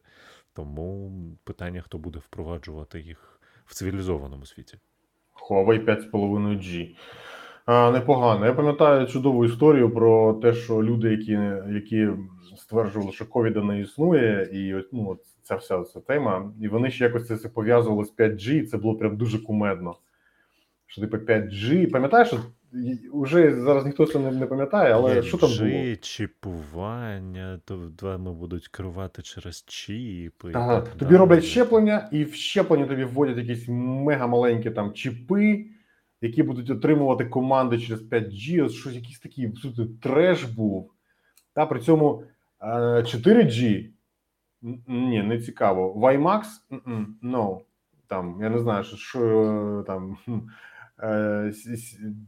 [0.53, 1.11] Тому
[1.43, 4.77] питання, хто буде впроваджувати їх в цивілізованому світі.
[5.51, 6.95] Huawei 5,5G.
[7.65, 8.45] А, непогано.
[8.45, 11.31] Я пам'ятаю чудову історію про те, що люди, які,
[11.73, 12.09] які
[12.57, 17.27] стверджували, що ковіда не існує, і ну, ця вся ця тема, і вони ще якось
[17.27, 19.95] це все пов'язували з 5G, і це було прям дуже кумедно.
[20.87, 21.91] Що типу 5G.
[21.91, 22.33] Пам'ятаєш,
[23.11, 25.95] уже зараз ніхто це не, пам'ятає, але що там було?
[25.95, 30.51] Чіпування, то вами будуть керувати через чіпи.
[30.53, 31.19] Ага, так тобі далі.
[31.19, 35.65] роблять щеплення, і в щеплення тобі вводять якісь мега маленькі там чіпи,
[36.21, 38.65] які будуть отримувати команди через 5G.
[38.65, 40.91] От щось якийсь такий абсолютно треш був.
[41.53, 42.23] Та при цьому
[42.61, 42.67] е,
[43.01, 43.89] 4G
[44.87, 46.11] ні, не цікаво.
[46.71, 47.59] М-м, no.
[48.07, 49.19] Там, я не знаю, що, що
[49.81, 50.31] е, там е,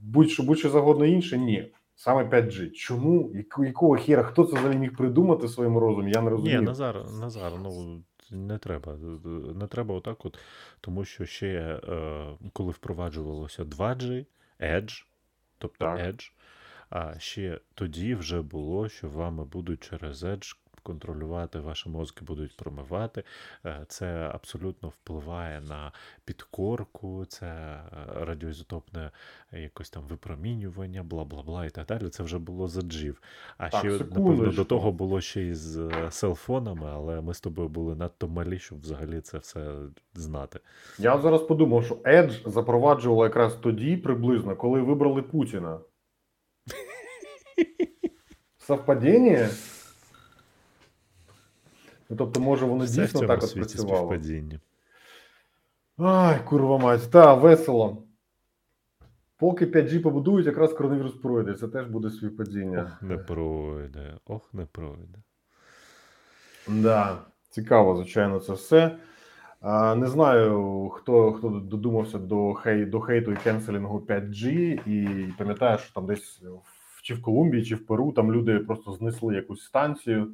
[0.01, 1.71] будь-що, будь-що загодно інше, ні.
[1.95, 2.71] Саме 5G.
[2.71, 3.31] Чому?
[3.59, 4.23] Якого хера?
[4.23, 6.11] Хто це взагалі міг придумати в своєму розумі?
[6.11, 6.59] Я не розумію.
[6.59, 6.65] Ні.
[6.65, 8.97] Назар, Назар, ну не треба.
[9.55, 10.39] Не треба отак, от,
[10.81, 14.25] тому що ще е, коли впроваджувалося 2G,
[14.59, 15.05] Edge,
[15.57, 15.99] тобто Так.
[15.99, 16.31] Edge,
[16.89, 23.23] а ще тоді вже було, що вами будуть через Edge контролювати, ваші мозки будуть промивати.
[23.65, 25.91] Е, Це абсолютно впливає на
[26.25, 27.85] підкорку, це е,
[28.25, 29.11] радіоізотопне
[29.51, 32.09] якось там випромінювання, бла бла бла і так далі.
[32.09, 33.21] Це вже було за джів.
[33.57, 37.41] А Так, ще, напевно, до того було ще й з е, селфонами, але ми з
[37.41, 39.75] тобою були надто малі, щоб взагалі це все
[40.13, 40.59] знати.
[40.99, 45.79] Я зараз подумав, що Edge запроваджувала якраз тоді, приблизно, коли вибрали Путіна.
[48.57, 49.49] Совпадіння?
[52.09, 54.17] Ну, тобто, може, воно Все в дійсно цьому так от працювало.
[55.97, 58.03] Ай, курва мать, та, весело.
[59.37, 61.53] Поки 5G побудують, якраз коронавірус пройде.
[61.53, 62.81] Це теж буде співпадіння.
[62.81, 65.17] Ох, не пройде, ох, не пройде.
[66.67, 67.17] Да,
[67.49, 68.97] цікаво, звичайно, це все.
[69.95, 74.47] Не знаю, хто, хто додумався до, хей, до хейту і кенселінгу 5G,
[74.87, 76.41] і пам'ятаю, що там десь
[77.01, 80.31] чи в Колумбії, чи в Перу там люди просто знесли якусь станцію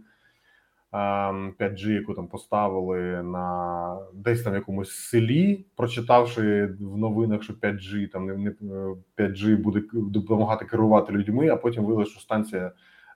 [0.92, 8.26] 5G, яку там поставили на десь там якомусь селі, прочитавши в новинах, що 5G там
[8.26, 12.72] не, не 5G буде допомагати керувати людьми, а потім виявилося, що станція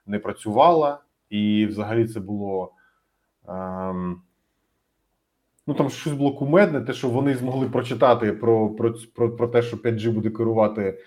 [0.06, 2.72] не працювала, і взагалі це було.
[3.48, 4.22] Ем,
[5.66, 9.62] ну там щось було кумедне, те, що вони змогли прочитати про про, про, про те,
[9.62, 10.98] що 5G буде керувати е,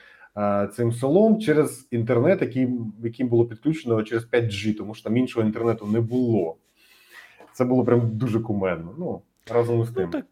[0.73, 2.69] цим селом через інтернет, який,
[3.03, 6.57] яким було підключено через 5G, тому що там іншого інтернету не було.
[7.53, 8.95] Це було прям дуже кумедно.
[8.97, 9.21] Ну,
[9.51, 10.09] разом з Ну тим.
[10.09, 10.25] так,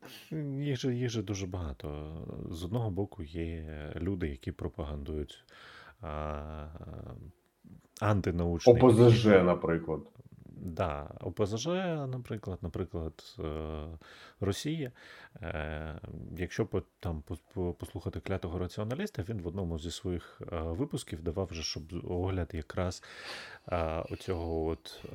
[0.59, 2.11] їх же, їх же дуже багато.
[2.51, 3.65] З одного боку, є
[3.95, 5.45] люди, які пропагандують
[6.01, 6.67] а,
[8.01, 10.01] антинаучний ОПЗЖ, наприклад.
[10.65, 11.67] Да, ОПЗЖ,
[12.07, 13.87] наприклад, наприклад, е,
[14.39, 14.91] Росія.
[15.41, 15.99] Е,
[16.37, 16.67] Якщо
[16.99, 17.23] там
[17.79, 23.03] послухати клятого раціоналіста, він в одному зі своїх е, випусків давав вже щоб огляд якраз
[24.09, 25.05] оцього от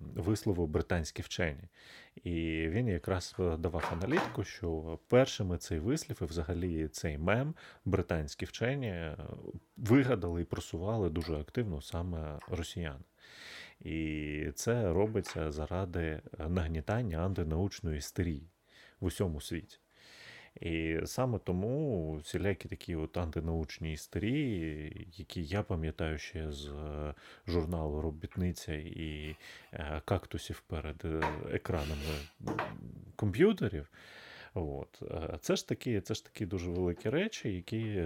[0.00, 1.68] вислову британські вчені.
[2.24, 9.16] І він якраз давав аналітику, що першими цей вислів і взагалі цей мем британські вчені
[9.76, 13.04] вигадали і просували дуже активно саме росіяни.
[13.80, 18.48] І це робиться заради нагнітання антинаучної істерії
[19.00, 19.78] в усьому світі.
[20.60, 27.14] І саме тому всілякі такі от антинаучні істерії, які я пам'ятаю ще з е,
[27.46, 29.36] журналу Робітниця і
[29.72, 32.14] е, кактусів перед е, екранами
[33.16, 33.88] комп'ютерів.
[34.54, 35.02] От.
[35.40, 38.04] Це ж такі, це ж такі дуже великі речі, які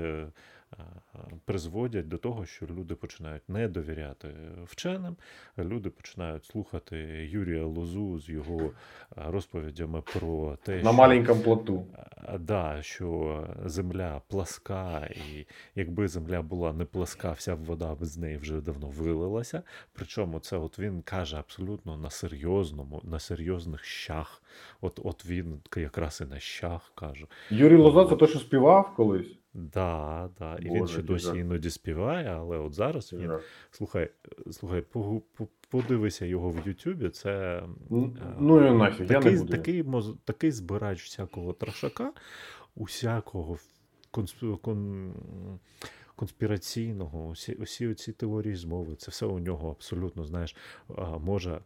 [1.45, 4.29] призводять до того, що люди починають не довіряти
[4.65, 5.17] вченим,
[5.59, 6.97] люди починають слухати
[7.31, 8.71] Юрія Лозу з його е,
[9.17, 11.87] розповідями про те, На що маленькому плоту.
[12.41, 18.37] Да, що земля пласка, і якби земля була не пласка, вся вода б з неї
[18.37, 19.63] вже давно вилилася.
[19.93, 24.43] Причому це от він каже абсолютно на серйозному, на серйозних щах.
[24.81, 27.27] От, от він якраз і на щах каже.
[27.51, 29.39] Юрій Лоза це той, що співав колись.
[29.59, 30.57] Да, да.
[30.57, 31.37] І він ще досі жах.
[31.37, 33.33] іноді співає, але от зараз він.
[33.71, 34.11] Слухай,
[34.51, 37.09] слухай, погу- по- подивися його в Ютубі.
[37.09, 39.51] Це Ну, е, Ну і нафіг, я не такий, буду.
[39.53, 39.85] такий,
[40.25, 42.12] такий збирач всякого трошака,
[42.75, 43.59] усякого
[44.12, 45.12] консп- кон,
[46.16, 50.57] конспіраційного, усі, усі ці теорії змови, це все у нього абсолютно, знаєш,
[51.21, 51.61] може,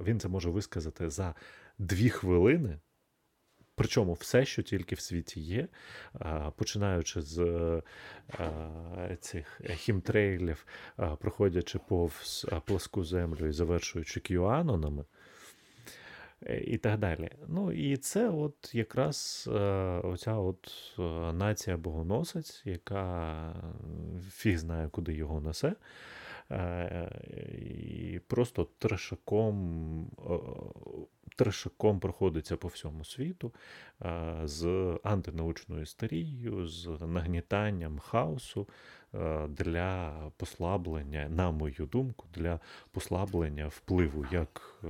[0.00, 1.34] він це може висказати за
[1.78, 2.78] дві хвилини.
[3.76, 5.68] Причому все, що тільки в світі є,
[6.56, 7.38] починаючи з
[8.40, 10.66] е, цих хімтрейлів,
[11.18, 15.04] проходячи повз пласку землю і завершуючи QAnonами,
[16.42, 17.30] е, і так далі.
[17.48, 19.60] Ну і це от якраз е,
[20.04, 23.52] оця от е, нація богоносець, яка
[24.30, 25.74] фіг знає, куди його несе.
[26.50, 27.10] Е,
[27.58, 30.38] І просто трешаком, е,
[31.36, 33.52] трешаком проходиться по всьому світу
[34.02, 34.66] е, з
[35.02, 38.68] антинаучною істерією, з нагнітанням хаосу
[39.48, 44.82] для послаблення, на мою думку, для послаблення впливу як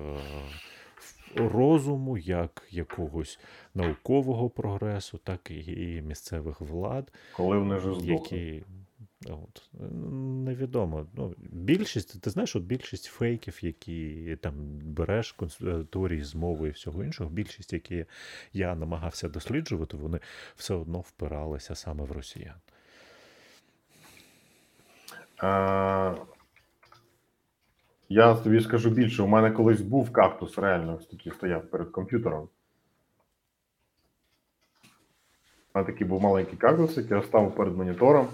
[1.36, 3.38] розуму, як якогось
[3.74, 8.12] наукового прогресу, так і, і місцевих влад, Коли вони вже здохли.
[8.12, 8.64] які.
[9.24, 9.70] От,
[10.44, 11.06] невідомо.
[11.14, 15.84] Ну, більшість, ти знаєш, от більшість фейків, які там береш, конс- е,
[16.24, 18.06] змови і всього іншого, більшість, які
[18.52, 20.20] я намагався досліджувати, вони
[20.56, 22.56] все одно впиралися саме в росіян.
[25.38, 26.14] А,
[28.08, 32.48] я тобі скажу більше, у мене колись був кактус, реально, такий стояв перед комп'ютером.
[35.74, 38.28] У мене такий був маленький кактус, який я ставив перед монітором.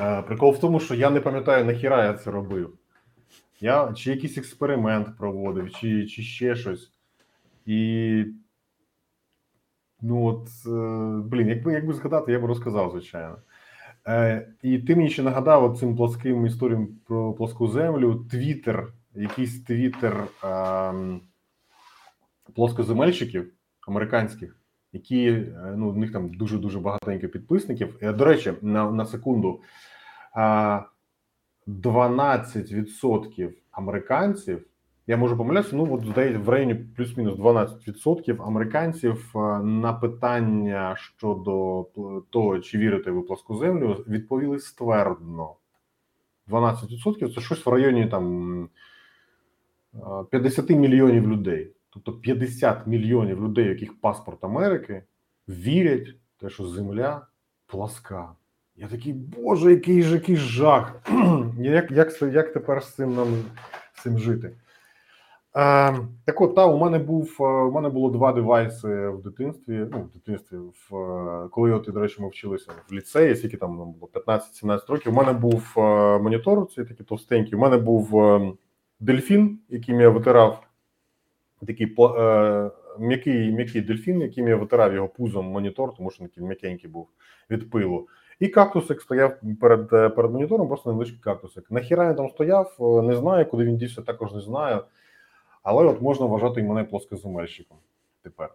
[0.00, 2.78] Е, Прикол в тому, що я не пам'ятаю, нахіра я це робив.
[3.60, 6.92] Я чи якийсь експеримент проводив, чи, чи ще щось.
[7.66, 8.24] І.
[10.00, 13.38] Ну от, е, блін, якби, якби згадати, я б розказав, звичайно.
[14.06, 18.26] Е, і ти мені ще нагадав цим плоским історіям про плоску землю.
[18.30, 21.20] Твіттер, якийсь твіттер ем,
[22.54, 23.52] плоскоземельщиків
[23.88, 24.56] американських,
[24.92, 27.98] які е, ну, в них там дуже дуже багатенько підписників.
[28.02, 29.60] Е, До речі, на, на секунду.
[30.36, 30.82] е,
[31.66, 34.66] 12% американців,
[35.06, 36.04] я можу помилятися, ну от
[36.36, 41.86] в районі плюс-мінус 12% американців е, на питання щодо
[42.30, 45.54] того, чи вірите ви пласку землю, відповіли ствердно.
[46.48, 48.64] 12% це щось в районі там
[49.94, 49.98] е,
[50.30, 51.72] 50 мільйонів людей.
[51.94, 55.02] Тобто 50 мільйонів людей, яких паспорт Америки,
[55.48, 57.26] вірять те, що земля
[57.66, 58.32] пласка.
[58.76, 61.02] Я такий, боже, який ж який жах.
[61.58, 63.28] як, як, як тепер з цим нам
[63.92, 64.52] з цим жити?
[65.56, 69.86] Е, так от, та, у мене був е, у мене було два девайси в дитинстві.
[69.92, 73.78] Ну, в дитинстві, в, е, коли от, до речі, ми вчилися в ліцеї, скільки там
[73.78, 75.12] нам було 15-17 років.
[75.12, 75.80] У мене був е,
[76.18, 77.54] монітор, цей такий товстенький.
[77.54, 78.52] У мене був е,
[79.00, 80.62] дельфін, яким я витирав
[81.66, 86.44] такий е, м'який, м'який дельфін, яким я витирав його пузом монітор, тому що він такий
[86.44, 87.08] м'якенький був
[87.50, 88.08] від пилу.
[88.40, 91.70] І кактусик стояв перед, е, перед монітором, просто невеличкий кактусик.
[91.70, 94.84] Нахіра він там стояв, е, не знаю, куди він дівся, також не знаю.
[95.62, 97.78] Але от можна вважати і мене плоскоземельщиком
[98.22, 98.50] тепер.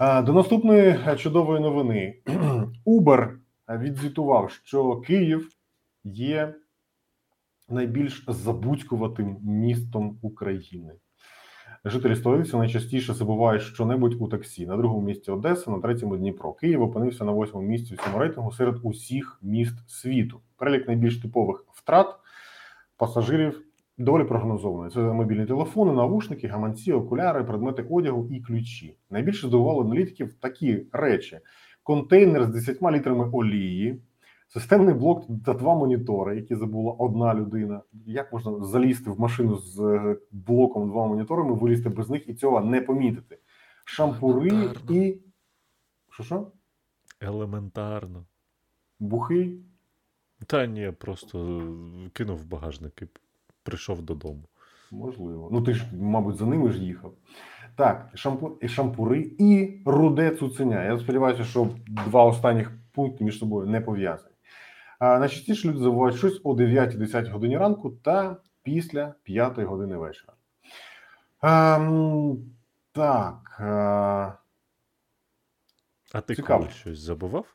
[0.00, 2.14] Е, До наступної чудової новини.
[2.86, 3.30] Uber
[3.68, 5.48] відзвітував, що Київ
[6.04, 6.54] є
[7.68, 10.92] найбільш забудькуватим містом України.
[11.84, 14.66] Жителі столиці найчастіше забувають щонебудь у таксі.
[14.66, 16.52] На другому місці Одеса, на третьому Дніпро.
[16.52, 20.40] Київ опинився на восьмому місці в цьому рейтингу серед усіх міст світу.
[20.56, 22.06] Перелік найбільш типових втрат
[22.96, 23.62] пасажирів
[23.98, 24.90] доволі прогнозований.
[24.92, 28.96] Це мобільні телефони, навушники, гаманці, окуляри, предмети одягу і ключі.
[29.10, 31.38] Найбільше здивувало аналітиків такі речі:
[31.82, 34.02] контейнер з 10 літрами олії,
[34.48, 37.82] системний блок та два монітори, які забула одна людина.
[38.06, 42.60] Як можна залізти в машину з е, блоком два моніторами, вилізти без них і цього
[42.60, 43.38] не помітити?
[43.84, 44.96] Шампури Елементарно.
[44.96, 45.20] і.
[46.10, 46.46] Що що?
[47.20, 48.24] Елементарно.
[49.00, 49.60] Бухий?
[50.46, 51.62] Та ні, просто
[52.12, 53.06] кинув багажник і
[53.62, 54.42] прийшов додому.
[54.90, 55.48] Можливо.
[55.52, 57.12] Ну ти ж, мабуть, за ними ж їхав.
[57.76, 58.58] Так, шампу...
[58.68, 60.84] шампури і руде цуценя.
[60.84, 64.34] Я сподіваюся, що два останніх пункти між собою не пов'язані.
[65.00, 70.32] Найчастіше люди забувають щось о 9-10 годині ранку та після 5 години вечора.
[71.42, 72.38] Ем,
[72.92, 73.56] так.
[73.60, 74.32] А...
[76.12, 76.60] А ти Цікаво.
[76.60, 77.46] коли щось забував?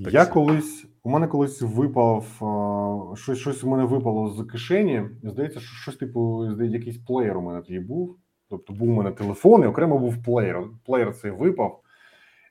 [0.00, 5.02] В Я колись, у мене колись випав а, щось, щось у мене випало з кишені.
[5.22, 8.18] Здається, що щось типу, здається, якийсь плеєр у мене тоді був.
[8.48, 10.64] Тобто був у мене телефон, і окремо був плеєр.
[10.84, 11.82] Плеєр цей випав.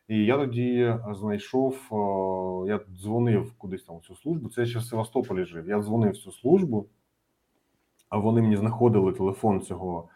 [0.07, 1.77] І я тоді знайшов,
[2.67, 4.49] я дзвонив кудись там у цю службу.
[4.49, 5.67] Це я ще в Севастополі жив.
[5.67, 6.87] Я дзвонив в цю службу,
[8.09, 10.09] а вони мені знаходили телефон цього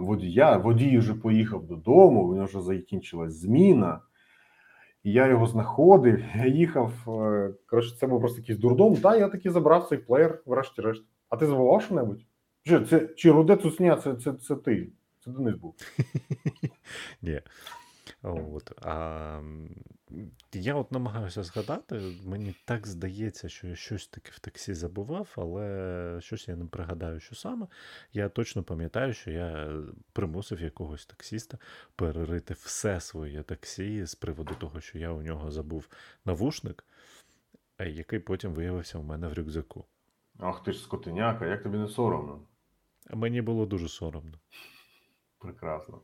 [0.00, 0.56] водія.
[0.56, 4.00] Водій вже поїхав додому, у нього вже закінчилась зміна.
[5.02, 6.92] І я його знаходив, я їхав.
[7.08, 8.96] е, Коротше, це був просто якийсь дурдом.
[8.96, 11.04] Та я таки забрав цей плеєр, врешті-решт.
[11.28, 12.20] А ти забував що-небудь?
[12.64, 14.92] Чи, це, чи руде цуцня, це, це, це ти?
[15.24, 15.74] Це Денис був.
[17.22, 17.40] Ні.
[18.22, 18.72] От.
[18.82, 19.40] А,
[20.52, 26.18] я от намагаюся згадати, мені так здається, що я щось таке в таксі забував, але
[26.20, 27.66] щось я не пригадаю, що саме.
[28.12, 29.76] Я точно пам'ятаю, що я
[30.12, 31.58] примусив якогось таксіста
[31.96, 35.88] перерити все своє таксі з приводу того, що я у нього забув
[36.24, 36.84] навушник,
[37.78, 39.84] який потім виявився у мене в рюкзаку.
[40.38, 42.40] Ах ти ж скотиняка, як тобі не соромно?
[43.10, 44.38] Мені було дуже соромно.
[45.42, 45.98] Прекрасно.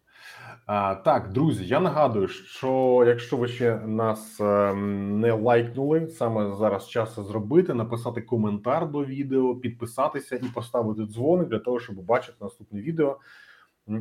[0.67, 6.89] А, так, друзі, я нагадую, що якщо ви ще нас ем, не лайкнули, саме зараз
[6.89, 12.81] час зробити, написати коментар до відео, підписатися і поставити дзвоник для того, щоб бачити наступне
[12.81, 13.19] відео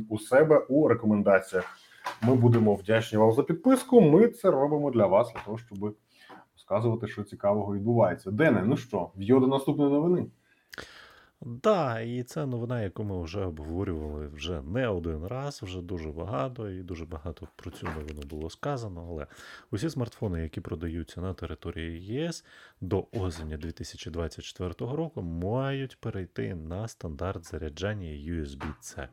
[0.09, 1.65] у себе у рекомендаціях.
[2.21, 4.01] Ми будемо вдячні вам за підписку.
[4.01, 5.95] Ми це робимо для вас, для того, щоб
[6.55, 8.31] розказувати, що цікавого відбувається.
[8.31, 10.25] Дене, ну що, в'йо до наступної новини.
[11.41, 16.69] Да, і це новина, яку ми вже обговорювали вже не один раз, вже дуже багато,
[16.69, 19.07] і дуже багато про цю новину було сказано.
[19.09, 19.27] Але
[19.71, 22.45] усі смартфони, які продаються на території ЄС
[22.81, 29.07] до осені 2024 року, мають перейти на стандарт заряджання USB-C.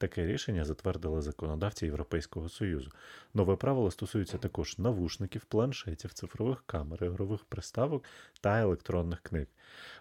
[0.00, 2.90] Таке рішення затвердили законодавці Європейського Союзу.
[3.34, 8.04] Нове правило стосується також навушників, планшетів, цифрових камер, ігрових приставок
[8.40, 9.46] та електронних книг.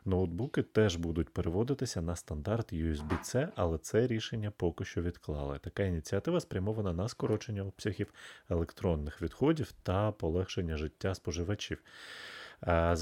[0.05, 5.59] Ноутбуки теж будуть переводитися на стандарт USB-C, але це рішення поки що відклали.
[5.59, 8.13] Така ініціатива спрямована на скорочення обсягів
[8.49, 11.83] електронних відходів та полегшення життя споживачів.
[12.61, 12.95] А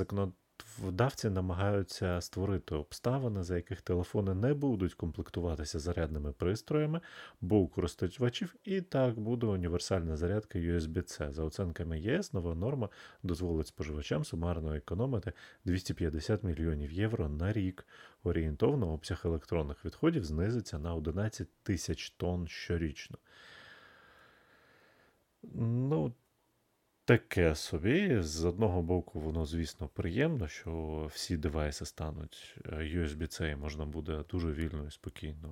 [0.65, 7.01] Законодавці намагаються створити обставини, за яких телефони не будуть комплектуватися зарядними пристроями,
[7.41, 11.31] бо у користувачів і так буде універсальна зарядка USB-C.
[11.31, 12.89] За оцінками ЄС, нова норма
[13.23, 15.33] дозволить споживачам сумарно економити
[15.65, 17.85] 250 мільйонів євро на рік.
[18.23, 23.17] Орієнтовно обсяг електронних відходів знизиться на 11 тисяч тонн щорічно.
[25.53, 26.13] Ну,
[27.07, 28.17] таке собі.
[28.21, 34.23] З одного боку, воно, звісно, приємно, що всі девайси стануть е, USB-C і можна буде
[34.31, 35.49] дуже вільно і спокійно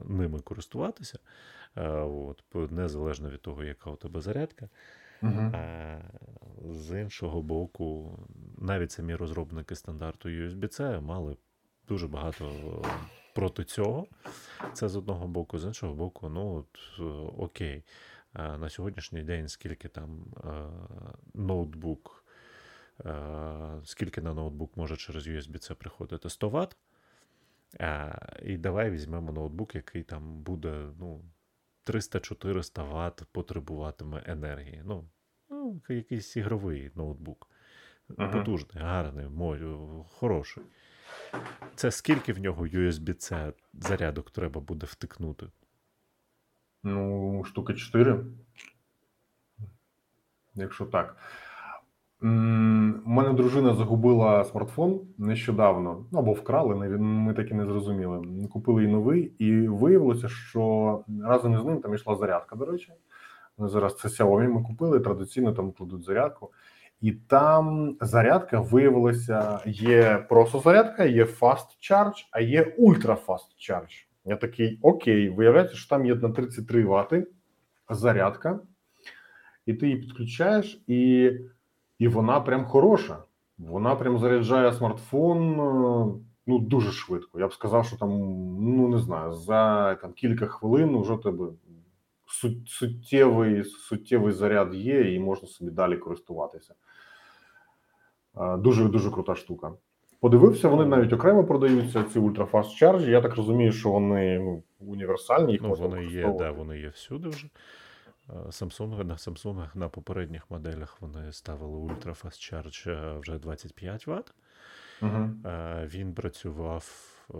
[0.00, 1.18] е, ними користуватися.
[1.76, 4.68] Е, От, незалежно від того, яка у тебе зарядка.
[5.22, 5.52] Угу.
[5.54, 5.98] А
[6.72, 8.18] з іншого боку,
[8.58, 11.36] навіть самі розробники стандарту USB-C мали
[11.88, 12.52] дуже багато
[13.34, 14.06] проти цього.
[14.72, 17.00] Це з одного боку, з іншого боку, ну от,
[17.38, 17.82] окей.
[18.36, 20.50] Е, На сьогоднішній день скільки там е,
[21.34, 22.24] ноутбук,
[23.04, 26.76] е, скільки на ноутбук може через USB-C приходити 100 Вт.
[28.42, 31.24] І давай візьмемо ноутбук, який там буде ну,
[31.86, 34.82] 300-400 Вт потребуватиме енергії.
[34.84, 35.08] Ну,
[35.50, 37.48] ну, якийсь ігровий ноутбук.
[38.08, 38.30] Мгм.
[38.30, 40.62] Потужний, гарний, мой- хороший.
[41.74, 45.46] Це скільки в нього USB-C зарядок треба буде втикнути?
[46.82, 48.24] Ну, штуки 4.
[50.54, 51.16] Якщо так.
[52.22, 58.48] У мене дружина загубила смартфон нещодавно, ну або вкрали, ми так і не зрозуміли.
[58.52, 62.92] Купили їй новий, і виявилося, що разом із ним там йшла зарядка, до речі.
[63.58, 66.52] Зараз це Xiaomi ми купили, традиційно там кладуть зарядку.
[67.00, 72.62] І там зарядка виявилася: є просто зарядка, є fast charge, а є
[73.26, 74.09] fast charge.
[74.24, 77.28] Я такий, окей, виявляється, що там є на 33 Вт
[77.90, 78.60] зарядка,
[79.66, 81.30] і ти її підключаєш, і,
[81.98, 83.22] і вона прям хороша.
[83.58, 87.40] Вона прям заряджає смартфон е, ну, дуже швидко.
[87.40, 88.10] Я б сказав, що там,
[88.76, 91.46] ну не знаю, за там, кілька хвилин вже тебе
[92.26, 96.74] сут- суттєвий, суттєвий заряд є, і можна собі далі користуватися.
[98.36, 99.72] Е, Дуже дуже крута штука.
[100.20, 103.08] Подивився, вони навіть окремо продаються, ці ультрафаст Charge.
[103.08, 106.88] Я так розумію, що вони ну, універсальні, їх Ну, можна вони є, да, вони є
[106.88, 107.48] всюди вже.
[108.28, 114.32] Samsung, на Samsung на попередніх моделях вони ставили Fast Charge е, вже 25 Вт.
[115.46, 116.84] Е, Він працював,
[117.30, 117.36] е,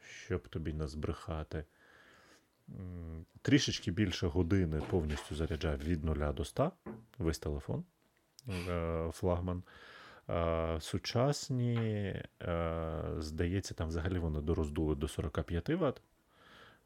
[0.00, 1.64] щоб тобі не збрехати.
[3.42, 6.72] Трішечки більше години повністю заряджав від 0 до 100
[7.18, 7.84] весь телефон,
[8.68, 9.62] е, флагман.
[10.32, 11.76] Е, Сучасні,
[12.42, 16.02] е, здається, там взагалі вони дороздули до 45 Вт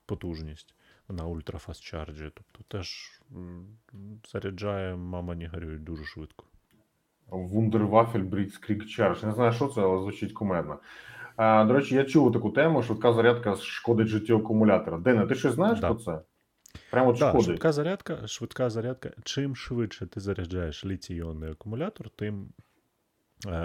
[0.07, 0.75] потужність
[1.09, 1.25] на
[1.81, 2.31] charge і.
[2.35, 3.21] Тобто теж
[4.33, 6.45] заряджає, мама не горюй дуже швидко.
[7.29, 9.27] Вундервафель Blitzkrieg Charge.
[9.27, 10.79] Не знаю, що це, але звучить кумедно.
[11.37, 14.99] А, до речі, я чув таку тему: швидка зарядка шкодить життю акумулятора.
[14.99, 15.87] Дене, ти щось знаєш Да.
[15.95, 16.21] про це?
[16.91, 17.45] Прямо Да, шкодить.
[17.45, 19.11] швидка зарядка, швидка зарядка.
[19.25, 22.49] Чим швидше ти заряджаєш літій-іонний акумулятор, тим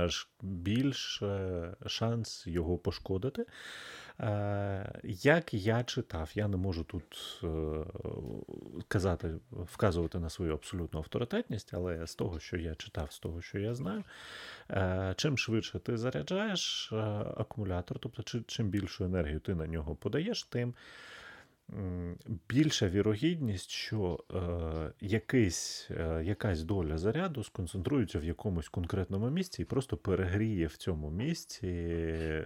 [0.07, 3.45] ж більше шанс його пошкодити.
[4.19, 7.47] Е, Як я читав, я не можу тут е,
[8.87, 13.59] казати, вказувати на свою абсолютну авторитетність, але з того, що я читав, з того, що
[13.59, 14.03] я знаю,
[14.69, 16.93] е, чим швидше ти заряджаєш
[17.37, 20.73] акумулятор, тобто чим більшу енергію ти на нього подаєш, тим
[22.49, 29.65] більша вірогідність, що е, якийсь, е, якась доля заряду сконцентрується в якомусь конкретному місці і
[29.65, 32.45] просто перегріє в цьому місці е,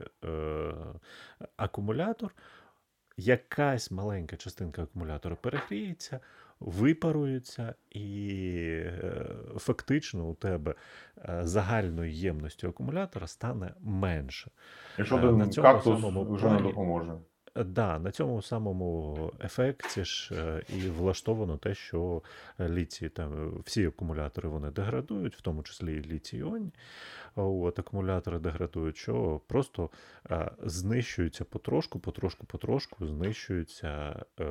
[1.57, 2.36] акумулятор.
[3.17, 6.19] Якась маленька частинка акумулятора перегріється,
[6.59, 8.30] випарується, і
[8.86, 9.26] е,
[9.57, 10.76] фактично у тебе
[11.17, 14.51] е, загальної ємності акумулятора стане менше.
[14.97, 17.17] Якщо е, на цьому кактус вже не допоможе.
[17.55, 22.21] Да, на цьому самому ефекті ж е, і влаштовано те, що
[22.59, 26.71] літій там всі акумулятори вони деградують, в тому числі і літій-іонні.
[27.35, 29.89] От акумулятори деградують, що просто
[30.31, 34.45] е, знищується потрошку, потрошку, потрошку, знищується е,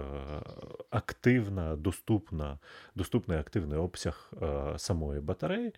[0.90, 2.58] активна, доступна,
[2.94, 4.32] доступний активний обсяг
[4.76, 5.72] самої батареї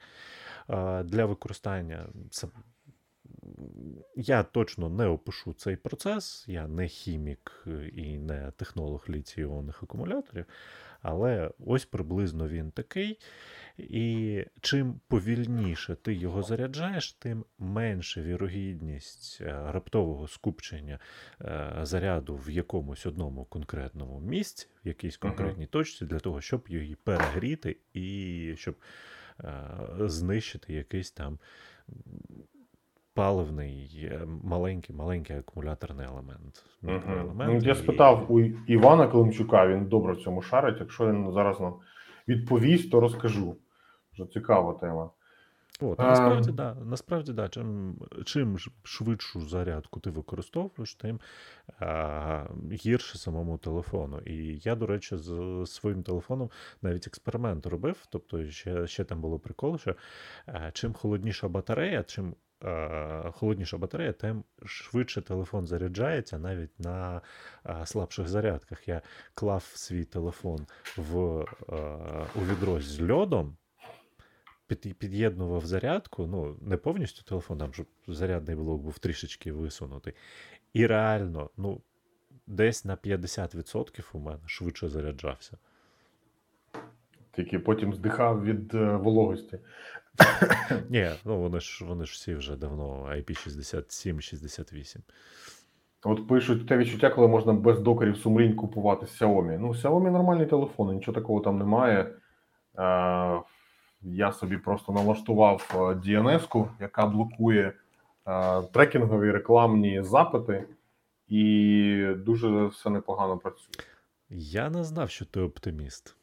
[1.04, 2.06] для використання.
[4.16, 10.47] Я точно не опишу цей процес, я не хімік е, і не технолог літій-іонних акумуляторів,
[11.03, 13.18] але ось приблизно він такий.
[13.78, 20.99] І чим повільніше ти його заряджаєш, тим менше вірогідність е, раптового скупчення
[21.40, 26.94] е, заряду в якомусь одному конкретному місці, в якійсь конкретній точці, для того, щоб її
[26.94, 28.76] перегріти і щоб
[29.99, 31.38] знищити якийсь там
[33.16, 36.64] паливний е, маленький маленький акумуляторний елемент.
[36.82, 36.94] Мгм.
[36.94, 40.76] мікроелемент, Ну, я і- спитав у Івана Климчука, він добре в цьому шарить.
[40.80, 41.74] Якщо він зараз нам
[42.28, 43.56] відповість, то розкажу.
[44.12, 45.10] Вже цікава тема.
[45.80, 51.20] От, а насправді, да, насправді, да, чим, чим швидшу зарядку ти використовуєш, тим
[51.80, 54.18] а, гірше самому телефону.
[54.26, 56.50] І я, до речі, з своїм телефоном
[56.82, 58.04] навіть експеримент робив.
[58.10, 59.94] Тобто, ще, ще там було прикол, що
[60.46, 62.34] а, чим холодніша батарея, чим
[63.32, 67.20] холодніша батарея, тим швидше телефон заряджається навіть на
[67.84, 68.88] слабших зарядках.
[68.88, 69.02] Я
[69.34, 71.16] клав свій телефон в,
[72.34, 73.57] у відро з льодом.
[74.66, 80.14] під, під'єднував зарядку, ну, не повністю телефон, там, щоб зарядний блок був трішечки висунутий.
[80.72, 81.80] І реально, ну,
[82.46, 85.59] десь на 50% у мене швидше заряджався.
[87.32, 89.59] Тільки потім здихав від е, вологості.
[90.88, 94.98] Ні, ну вони ж вони ж всі вже давно IP67-68.
[96.04, 99.58] От пишуть те відчуття, коли можна без докерів сумлінь купувати Xiaomi.
[99.58, 102.12] Ну, Xiaomi нормальний телефон, нічого такого там немає.
[102.78, 103.40] Е,
[104.02, 107.72] я собі просто налаштував е, DNS-ку, яка блокує
[108.26, 110.64] е, трекінгові рекламні запити,
[111.28, 113.84] і дуже все непогано працює.
[114.30, 116.16] Я не знав, що ти оптиміст.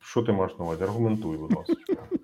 [0.00, 0.82] Що ти маєш на увазі?
[0.82, 1.74] Аргументуй, будь ласка.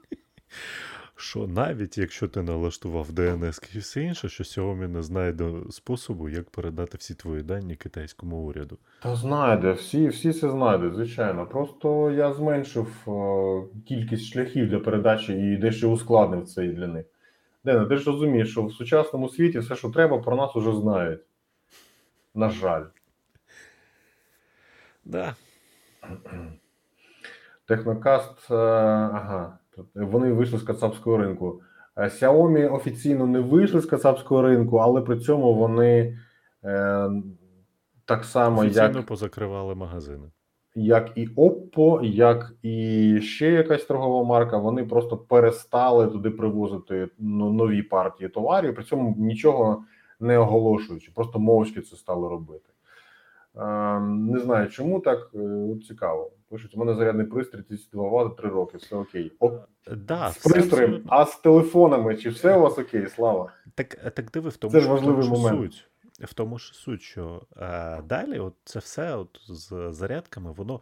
[1.17, 6.51] Що навіть якщо ти налаштував DNS і все інше, що Xiaomi не знайде способу, як
[6.51, 8.79] передати всі твої дані китайському уряду.
[9.03, 11.47] Та знайде, всі, всі це знайдуть, звичайно.
[11.47, 17.07] Просто я зменшив е, кількість шляхів для передачі і дещо ускладнив це і для них.
[17.65, 21.21] Дена, ти ж розумієш, що в сучасному світі все, що треба, про нас уже знають.
[22.35, 22.85] На жаль.
[25.05, 25.35] Да.
[27.71, 29.59] Технокаст, е, ага,
[29.95, 31.61] вони вийшли з кацапського ринку.
[31.97, 36.19] Е, Xiaomi офіційно не вийшли з кацапського ринку, але при цьому вони
[36.65, 37.11] е,
[38.05, 40.31] так само, Офіційно як, позакривали магазини.
[40.75, 47.53] як і Oppo, як і ще якась торгова марка, вони просто перестали туди привозити ну,
[47.53, 49.85] нові партії товарів, при цьому нічого
[50.21, 52.71] не оголошуючи, просто мовчки це стали робити.
[53.57, 56.31] Е, Не знаю, чому так е, цікаво.
[56.51, 59.33] Пишуть, у мене зарядний пристрій 32 Вт, 3 роки, все окей.
[59.41, 59.59] О,
[59.97, 61.17] Да, з все пристроєм, абсолютно.
[61.17, 63.53] а з телефонами, чи все у вас окей, слава?
[63.75, 65.61] Так, так диви, в тому, Це ж що, в тому момент.
[65.61, 65.87] суть.
[66.21, 70.81] В тому ж суть, що е, далі от це все от з зарядками, воно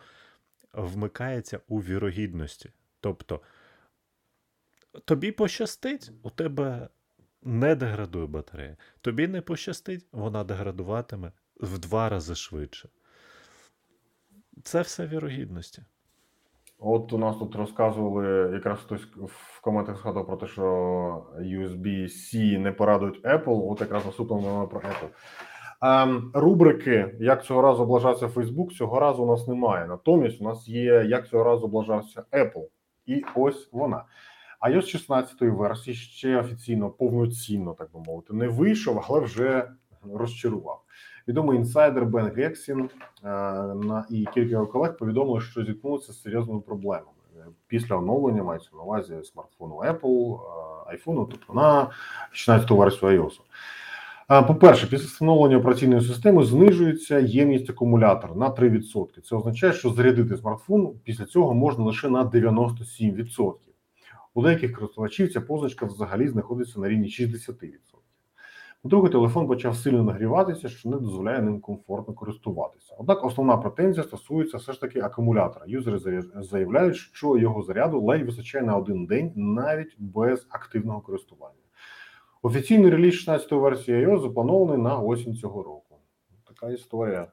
[0.73, 2.71] вмикається у вірогідності.
[3.01, 3.41] Тобто,
[5.05, 6.89] тобі пощастить, у тебе
[7.43, 8.77] не деградує батарея.
[9.01, 12.89] Тобі не пощастить, вона деградуватиме в два рази швидше.
[14.63, 15.83] Це все вірогідності.
[16.79, 20.63] От у нас тут розказували, якраз хтось в коментах згадав про те, що
[21.41, 23.71] USB-C не порадують Apple.
[23.71, 25.09] От якраз наступного номер про Apple.
[25.83, 29.87] Ем, рубрики Як цього разу облажався Facebook, цього разу у нас немає.
[29.87, 32.67] Натомість у нас є Як цього разу облажався Apple.
[33.07, 34.05] І ось вона.
[34.69, 39.71] iOS 16 версії ще офіційно повноцінно, так би мовити, не вийшов, але вже
[40.15, 40.83] розчарував.
[41.29, 42.91] Відомий інсайдер Бен Гексін
[43.25, 43.29] е,
[43.75, 47.09] на і кілька його колег повідомили, що зіткнулися з серйозними проблемами
[47.39, 48.43] Е, після оновлення.
[48.43, 50.41] Мається на увазі смартфону Apple, е,
[50.87, 51.91] айфону, тобто на
[52.33, 53.41] 16 версію iOS.
[54.31, 59.21] Е, По-перше, після встановлення операційної системи знижується ємність акумулятора на 3%.
[59.21, 63.55] Це означає, що зарядити смартфон після цього можна лише на 97%.
[64.35, 67.98] У деяких користувачів ця позначка взагалі знаходиться на рівні 60%.
[68.83, 72.95] По-друге, телефон почав сильно нагріватися, що не дозволяє ним комфортно користуватися.
[72.99, 75.65] Однак основна претензія стосується все ж таки акумулятора.
[75.69, 81.55] Юзери заявляють, що його заряду ледь вистачає на один день навіть без активного користування.
[82.43, 85.97] Офіційний реліз 16 версії iOS запланований на осінь цього року.
[86.47, 87.33] Така історія.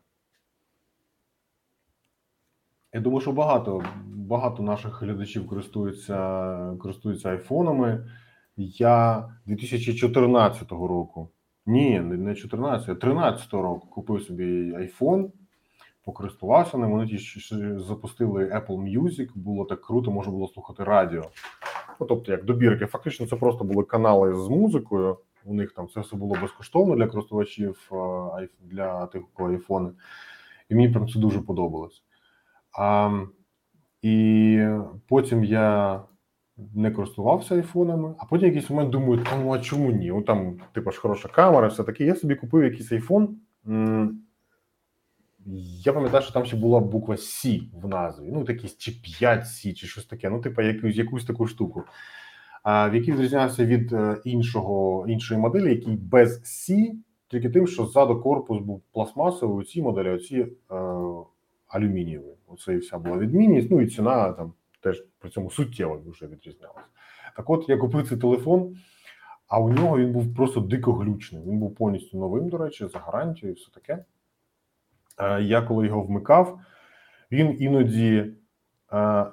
[2.94, 8.06] Я думаю, що багато, багато наших глядачів користуються, користуються айфонами.
[8.58, 11.30] Я 2014 року,
[11.66, 15.32] ні, не не 14, а 13 року купив собі айфон,
[16.04, 16.92] покористувався ним.
[16.92, 17.20] Вони
[17.80, 21.24] запустили Apple Music, було так круто, можна було слухати радіо.
[22.00, 22.86] Ну, тобто, як добірки.
[22.86, 25.18] Фактично, це просто були канали з музикою.
[25.46, 27.92] У них там це все було безкоштовно для користувачів
[28.40, 29.92] е, для тих, у кого айфони.
[30.70, 32.04] І мені прям це дуже подобалось.
[32.78, 33.20] А,
[34.02, 34.68] і
[35.08, 36.02] потім я
[36.58, 40.10] не користувався айфонами, а потім якийсь момент думаю, та ну а чому ні?
[40.10, 42.06] Ну там, типу ж хороша камера, все таке.
[42.06, 43.38] Я собі купив якийсь айфон.
[45.84, 48.30] Я пам'ятаю, що там ще була буква С в назві.
[48.34, 50.30] Ну, якийсь чи 5 С, чи щось таке.
[50.30, 51.84] Ну, типу, якусь, якусь таку штуку.
[52.64, 56.92] А, в який відрізнявся від е, іншого, іншої моделі, який без С,
[57.28, 60.48] тільки тим, що ззаду корпус був пластмасовий, у цій моделі, а ці е,
[61.68, 62.34] алюмінієві.
[62.48, 63.72] Оце і вся була відмінність.
[63.72, 64.54] Ну і ціна там
[64.86, 66.88] теж при цьому суттєво вже відрізнялася.
[67.36, 68.76] Так от я купив цей телефон,
[69.48, 71.44] а у нього він був просто дико глючний.
[71.44, 74.06] Він був повністю новим, до речі, за гарантією і все таке.
[75.20, 76.60] Е, Я коли його вмикав,
[77.32, 78.34] він іноді
[78.94, 79.26] е,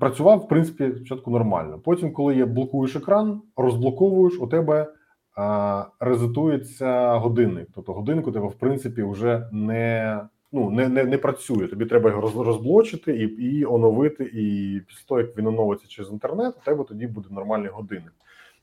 [0.00, 1.78] працював, в принципі, спочатку нормально.
[1.78, 7.68] Потім, коли є блокуєш екран, розблоковуєш, у тебе е, резетується годинник.
[7.74, 10.20] Тобто годинник у тебе, в принципі, вже не,
[10.56, 11.66] ну, не не, не працює.
[11.68, 14.24] Тобі треба його роз, розблочити і і оновити.
[14.24, 18.12] І після того, як він оновиться через інтернет, у тебе тоді буде нормальний годинник.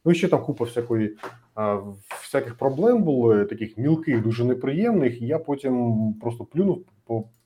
[0.06, 1.18] Ну і ще там купа всякої
[1.56, 1.80] а,
[2.22, 5.22] всяких проблем було, таких мілких, дуже неприємних.
[5.22, 6.86] І я потім просто плюнув,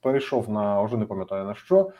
[0.01, 1.91] перейшов на вже не пам'ятаю на що.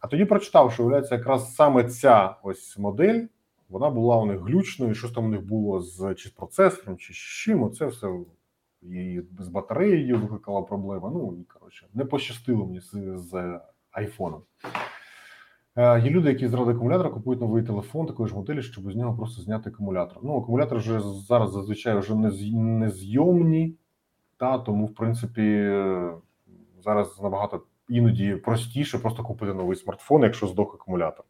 [0.00, 3.20] А тоді прочитав, що виявляється, якраз саме ця ось модель
[3.68, 7.12] вона була у них глючною, щось там у них було з чи з процесором, чи
[7.12, 7.62] з чим.
[7.62, 8.08] Оце все
[8.82, 11.10] і з батареєю викликала проблема.
[11.10, 13.60] Ну коротше, не пощастило мені з, з
[13.90, 14.42] айфоном.
[15.76, 19.16] Е, Є люди, які з акумулятора купують новий телефон такої ж моделі, щоб з нього
[19.16, 20.18] просто зняти акумулятор.
[20.22, 23.76] Ну, акумулятори вже зараз зазвичай вже не незйомні,
[24.36, 25.72] та тому, в принципі,
[26.84, 31.24] зараз набагато іноді простіше просто купити новий смартфон, якщо здох акумулятор.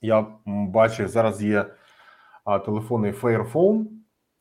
[0.00, 1.66] Я бачив, зараз є
[2.64, 3.86] телефони Fairphone,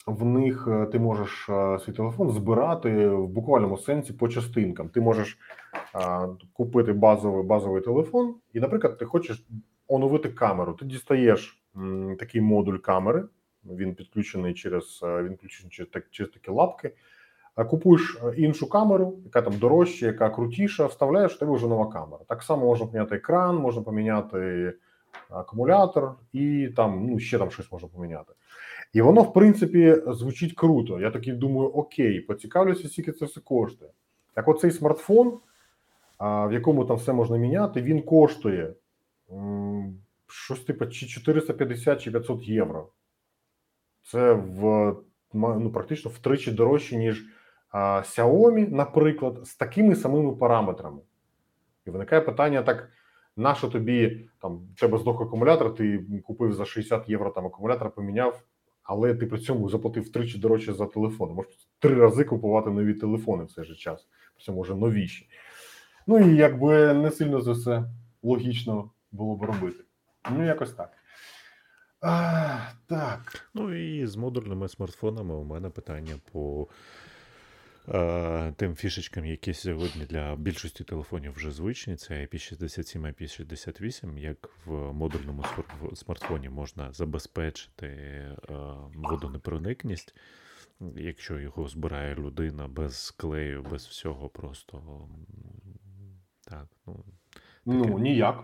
[0.07, 1.49] в них е, ти можеш
[1.85, 4.89] свій телефон збирати в буквальному сенсі по частинкам.
[4.89, 5.37] Ти можеш
[6.53, 9.45] купити базовий базовий телефон, і, наприклад, ти хочеш
[9.87, 10.73] оновити камеру.
[10.73, 11.63] Ти дістаєш
[12.19, 13.23] такий модуль камери,
[13.65, 16.91] він підключений через е, він підключений через, через такі лапки.
[17.69, 22.23] Купуєш е, іншу камеру, яка там дорожча, яка крутіша, вставляєш тебе вже нова камера.
[22.27, 24.73] Так само можна поміняти екран, можна поміняти
[25.29, 28.33] акумулятор, і там ну ще там щось можна поміняти.
[28.93, 30.99] І воно, в принципі, звучить круто.
[30.99, 33.91] Я такий думаю, окей, поцікавлюся, скільки це все коштує.
[34.33, 35.39] Так, оцей смартфон,
[36.19, 38.73] в якому там все можна міняти, він коштує
[40.27, 42.87] щось типу чи 450 чи 500 євро.
[44.03, 44.95] Це в
[45.33, 47.25] ну, практично втричі дорожче, ніж
[47.73, 51.01] Xiaomi, наприклад, з такими самими параметрами.
[51.85, 52.89] І виникає питання: так
[53.35, 58.41] нащо тобі там тебе здох акумулятор, ти купив за 60 євро там акумулятор, поміняв,
[58.91, 61.33] але ти при цьому заплатив втричі дорожче за телефон.
[61.33, 65.27] Можеш три рази купувати нові телефони в цей же час, при цьому вже новіші.
[66.07, 67.83] Ну і якби не сильно за все
[68.23, 69.83] логічно було б робити.
[70.37, 70.91] Ну, якось так.
[72.01, 73.49] А, Так.
[73.53, 76.67] Ну і з модульними смартфонами у мене питання по
[78.55, 85.43] тим фішечкам, які сьогодні для більшості телефонів вже звичні, це IP67, IP68, як в модульному
[85.93, 88.37] смартфоні можна забезпечити е,
[88.95, 90.15] водонепроникність,
[90.95, 95.07] якщо його збирає людина без клею, без всього, просто
[96.49, 96.67] так.
[96.87, 97.03] ну...
[97.65, 98.43] Ну, ніяк.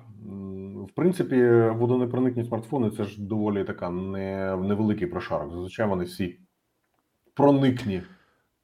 [0.88, 5.52] В принципі, водонепроникні смартфони це ж доволі така не, невеликий прошарок.
[5.52, 6.40] Зазвичай вони всі
[7.34, 8.02] проникні.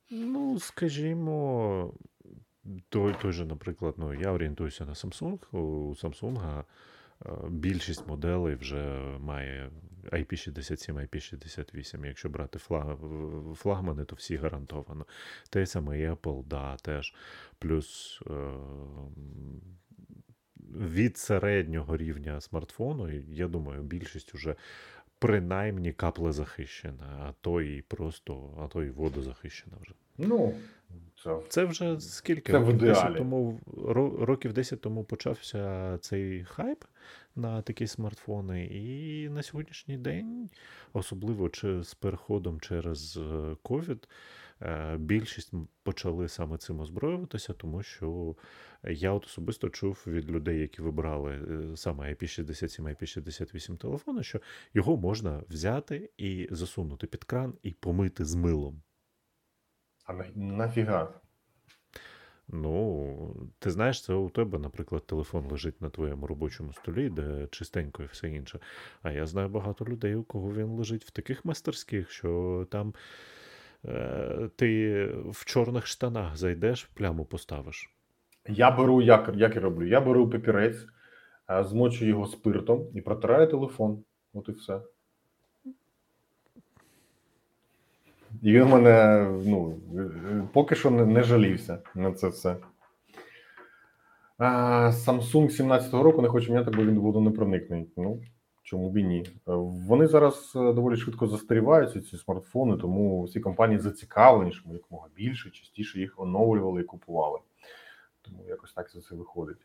[0.10, 1.94] Ну, скажімо,
[2.90, 5.58] той той же, наприклад, ну, я орієнтуюся на Samsung.
[5.58, 6.64] У Samsung
[7.50, 9.72] більшість моделей вже має
[10.12, 12.06] IP67, IP68.
[12.06, 12.98] Якщо брати флаг,
[13.56, 15.06] флагмани, то всі гарантовано.
[15.50, 17.14] Те саме Apple, да, теж.
[17.60, 18.54] Плюс е,
[20.76, 24.56] від середнього рівня смартфону, я думаю, більшість вже
[25.28, 29.94] принаймні каплезахищена, а то і просто, а то і водозахищена вже.
[30.18, 30.54] Ну,
[31.24, 32.52] це це вже скільки?
[32.52, 33.18] Це в ідеалі.
[33.18, 33.60] тому,
[34.22, 36.84] Років 10 тому почався цей хайп
[37.36, 40.50] на такі смартфони, і на сьогоднішній день,
[40.94, 43.18] особливо чи з переходом через
[43.64, 44.08] COVID, Е,
[44.98, 45.54] більшість
[45.84, 48.36] почали саме цим озброюватися, тому що
[48.84, 54.42] я от особисто чув від людей, які вибрали е, саме IP67, IP68 телефони, що
[54.74, 58.82] його можна взяти і засунути під кран і помити з милом.
[60.06, 61.14] А нафіга?
[62.48, 68.04] Ну, ти знаєш, це у тебе, наприклад, телефон лежить на твоєму робочому столі, де чистенько
[68.04, 68.60] і все інше.
[69.02, 72.98] А я знаю багато людей, у кого він лежить в таких майстерських, що там Е,
[74.56, 77.90] ти в чорних штанах зайдеш, пляму поставиш.
[78.48, 79.88] Я беру, як як я роблю?
[79.88, 80.88] Я беру папірець,
[81.50, 84.04] е, змочу його спиртом і протираю телефон.
[84.34, 84.82] От і все.
[88.42, 89.80] І він мене ну,
[90.54, 92.56] поки що не, не жалівся на це все.
[94.38, 97.92] А, Samsung 17-го року не хочу міняти, бо він водонепроникний.
[97.98, 98.22] Ну,
[98.64, 99.20] Чому б і ні?
[99.20, 99.32] Е,
[99.88, 105.08] вони зараз е, доволі швидко застаріваються, ці смартфони, тому всі компанії зацікавлені, щоб ми якомога
[105.16, 107.40] більше, частіше їх оновлювали і купували.
[108.22, 109.58] Тому якось так це виходить.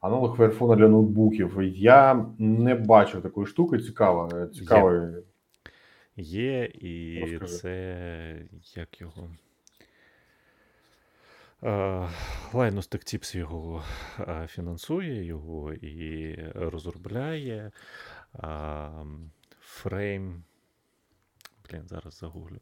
[0.00, 1.62] Аналог Fairphone для ноутбуків.
[1.62, 3.78] Я не бачив такої штуки.
[3.78, 4.46] Цікаво.
[4.46, 5.00] Цікавої.
[5.10, 5.22] Є,
[6.16, 7.58] Є і Розкажи.
[7.62, 9.30] це як його.
[12.52, 13.82] Linus Tech Tips його
[14.46, 17.70] фінансує, його і розробляє.
[19.60, 20.44] Фрейм.
[21.64, 22.60] Блін, зараз загуглю.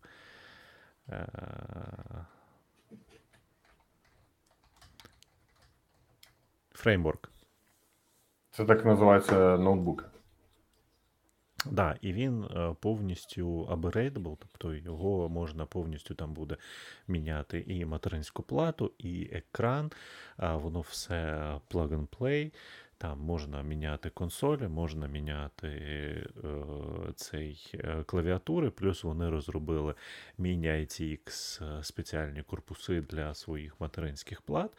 [6.78, 7.30] фреймворк.
[8.50, 10.04] Це так називається ноутбуки.
[10.04, 16.56] Так, да, і він е, повністю upgradable, тобто його можна повністю там буде
[17.08, 19.90] міняти і материнську плату, і екран.
[20.38, 21.14] Воно все
[21.70, 22.52] plug and play.
[23.00, 26.26] Там можна міняти консолі, можна міняти е,
[27.16, 29.94] цей е, клавіатури, плюс вони розробили
[30.38, 34.70] міні ITX е, спеціальні корпуси для своїх материнських плат.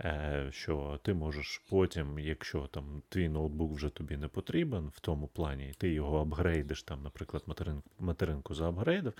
[0.00, 5.26] Е, що ти можеш потім, якщо там твій ноутбук вже тобі не потрібен, в тому
[5.26, 9.12] плані ти його апгрейдиш, там, наприклад, материнку, материнку заапгрейдив,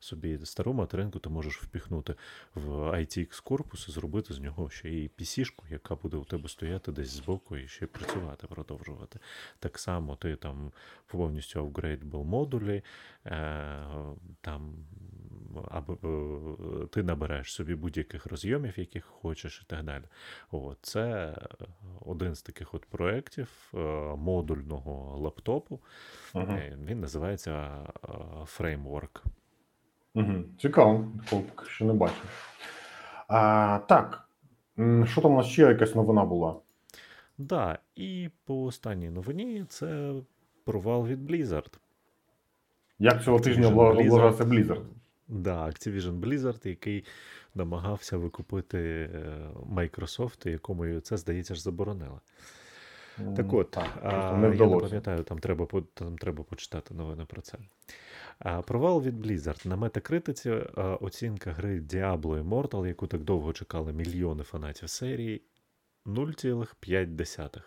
[0.00, 2.14] собі стару материнку ти можеш впіхнути
[2.54, 6.92] в ITX корпус і зробити з нього ще і PC-шку, яка буде у тебе стояти
[6.92, 9.18] десь збоку і ще працювати, продовжувати.
[9.58, 10.72] Так само ти там
[11.06, 12.82] повністю апгрейдбл модулі,
[13.26, 13.78] е,
[14.40, 14.74] там
[15.70, 20.04] або е, ти набереш собі будь-яких розйомів, яких хочеш, і так далі.
[20.50, 21.34] От, Це
[22.00, 23.78] один з таких от проєктів е,
[24.16, 25.80] модульного лаптопу.
[26.34, 26.58] Угу.
[26.84, 27.70] Він називається
[28.58, 29.22] Framework.
[30.14, 30.44] Угу.
[30.58, 32.54] Цікаво, поки що не бачив.
[33.28, 34.28] А, Так,
[35.04, 36.56] що там у нас ще якась новина була?
[37.38, 40.12] Да, і по останній новині це
[40.64, 41.78] провал від Blizzard.
[42.98, 44.84] Як цього тижня облагався Blizzard?
[45.28, 47.04] Да, Activision Blizzard, який
[47.54, 48.78] намагався викупити
[49.14, 52.18] е, Microsoft, якому це, здається, ж заборонили.
[53.36, 57.40] Так от, так, а, не я не пам'ятаю, там треба там треба почитати новини про
[57.40, 57.58] це.
[58.38, 59.68] А, Провал від Blizzard.
[59.68, 60.50] На метакритиці
[61.00, 65.42] оцінка гри Diablo Immortal, яку так довго чекали мільйони фанатів серії,
[66.08, 67.62] 0,5.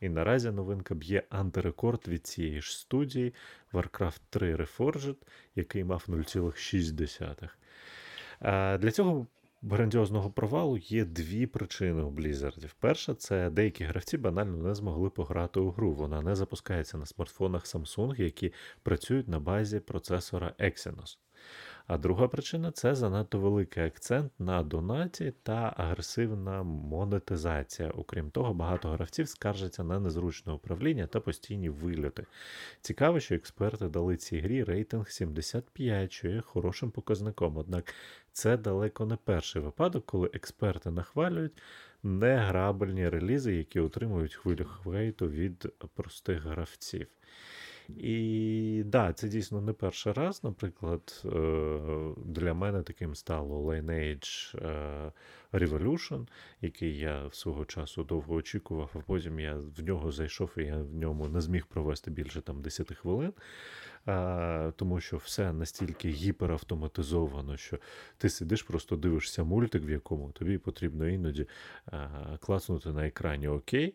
[0.00, 3.34] І наразі новинка б'є антирекорд від цієї ж студії
[3.72, 5.16] Warcraft 3 Reforged,
[5.54, 7.48] який мав 0,6.
[8.78, 9.26] Для цього
[9.62, 12.74] грандіозного провалу є дві причини у Blizzard.
[12.80, 15.92] Перша, це деякі гравці банально не змогли пограти у гру.
[15.92, 21.18] Вона не запускається на смартфонах Samsung, які працюють на базі процесора Exynos.
[21.88, 27.90] А друга причина це занадто великий акцент на донаті та агресивна монетизація.
[27.90, 32.26] Окрім того, багато гравців скаржаться на незручне управління та постійні вильоти.
[32.80, 37.56] Цікаво, що експерти дали цій грі рейтинг 75, що є хорошим показником.
[37.56, 37.94] Однак
[38.32, 41.62] це далеко не перший випадок, коли експерти нахвалюють
[42.02, 47.06] неграбельні релізи, які отримують хвилю хвейту від простих гравців.
[47.96, 50.44] І да, це дійсно не перший раз.
[50.44, 51.28] Наприклад, е,
[52.16, 55.12] для мене таким стало Lineage е,
[55.52, 56.28] Revolution,
[56.60, 60.76] який я в свого часу довго очікував, а потім я в нього зайшов і я
[60.76, 63.32] в ньому не зміг провести більше там 10 хвилин.
[64.76, 67.78] Тому що все настільки гіперавтоматизовано, що
[68.18, 71.46] ти сидиш, просто дивишся мультик, в якому тобі потрібно іноді
[72.40, 73.94] класнути на екрані Окей.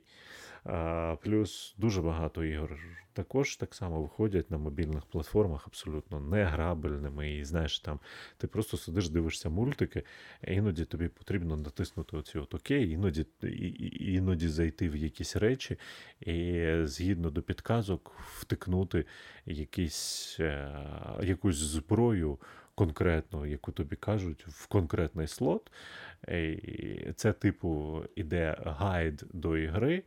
[0.66, 2.80] А, Плюс дуже багато ігор
[3.14, 7.34] також так само виходять на мобільних платформах абсолютно неграбельними.
[7.34, 8.00] І знаєш, там
[8.38, 10.04] ти просто сидиш, дивишся мультики,
[10.48, 13.26] іноді тобі потрібно натиснути оці от окей, іноді
[14.00, 15.78] іноді зайти в якісь речі
[16.22, 19.06] і згідно до підказок втикнути
[19.46, 20.72] якісь, е,
[21.24, 22.40] якусь зброю.
[22.76, 25.72] Конкретно, яку тобі кажуть, в конкретний слот.
[27.16, 30.04] Це, типу, іде гайд до ігри,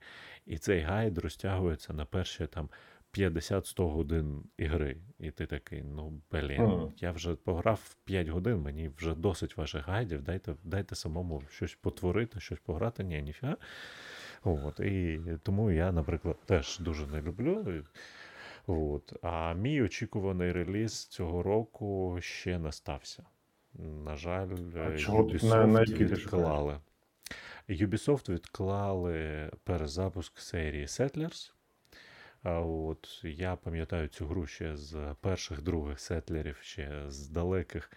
[0.47, 2.69] і цей гайд розтягується на перші там
[3.13, 4.97] 50-100 годин ігри.
[5.19, 6.93] І ти такий, ну блін, mm.
[6.97, 12.41] я вже пограв 5 годин, мені вже досить ваших гайдів, дайте дайте самому щось потворити,
[12.41, 13.05] щось пограти.
[13.05, 13.57] Ні, ніфіга.
[14.45, 17.83] От, І тому я, наприклад, теж дуже не люблю.
[18.67, 19.13] От.
[19.23, 23.23] А мій очікуваний реліз цього року ще не стався.
[23.79, 26.81] На жаль, Ubisoft відклали.
[27.69, 31.53] Ubisoft відклали перезапуск серії Settlers.
[32.45, 37.93] От Я пам'ятаю цю гру ще з перших других сетлерів, ще з далеких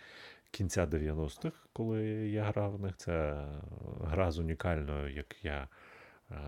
[0.51, 2.97] кінця 90-х, коли я грав в них.
[2.97, 3.45] Це
[4.01, 5.67] гра з унікальною, як я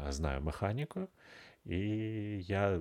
[0.10, 1.08] знаю, механікою.
[1.66, 1.80] І
[2.44, 2.80] я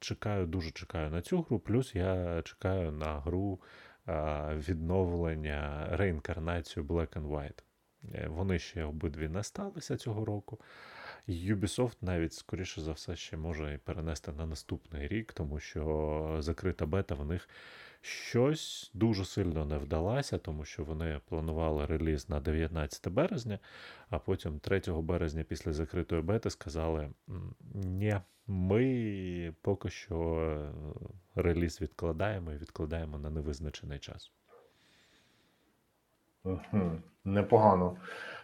[0.00, 3.60] чекаю, дуже чекаю на цю гру, плюс я чекаю на гру
[4.68, 7.62] відновлення реінкарнацію Black and White.
[8.14, 10.60] Е, вони ще обидві не сталися цього року.
[11.28, 17.14] Ubisoft навіть, скоріше за все, ще може перенести на наступний рік, тому що закрита бета
[17.14, 17.48] в них
[18.00, 23.58] щось дуже сильно не вдалася, тому що вони планували реліз на 19 березня,
[24.10, 27.10] а потім 3 березня після закритої бети сказали:
[27.74, 30.36] ні, ми поки що
[31.36, 34.32] е, реліз відкладаємо і відкладаємо на невизначений час.
[37.24, 37.96] Непогано.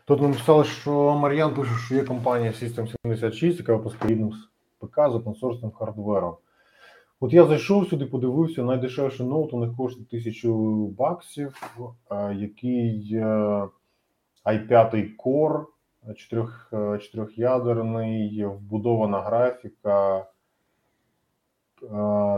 [0.05, 4.34] Тут нам писали, що Мар'ян пише, що є компанія System 76, яка випускає Linux
[4.78, 6.36] ПК з опенсорсним хардвером.
[7.20, 10.48] От я зайшов сюди, подивився, найдешевший ноут у них коштує 1000
[10.98, 11.55] баксів,
[12.11, 13.68] е, який е,
[14.44, 15.64] i5 Core,
[16.16, 20.26] 4, 4-ядерний, вбудована графіка, е,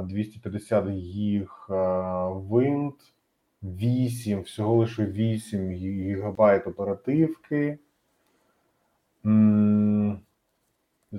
[0.02, 1.72] 250 гіг е,
[2.50, 2.94] вінт,
[3.62, 7.78] 8, всього лише 8 гігабайт оперативки.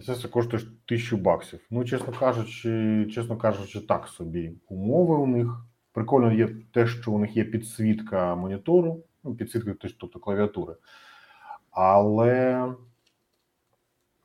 [0.05, 1.59] Це все коштує 1000 баксів.
[1.69, 5.65] Ну, чесно кажучи, чесно кажучи, так собі умови у них.
[5.91, 10.75] Прикольно є те, що у них є підсвітка монітору, ну, підсвітка, тобто клавіатури.
[11.71, 12.67] Але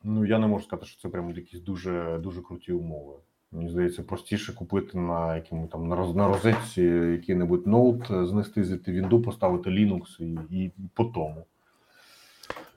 [0.03, 3.15] ну, я не можу сказати, що це прямо якісь дуже, дуже круті умови.
[3.53, 8.93] Мені здається, простіше купити на якому там на роз- на розетці який-небудь ноут, знести звідти
[8.93, 11.47] Windows, поставити Linux і, і по тому.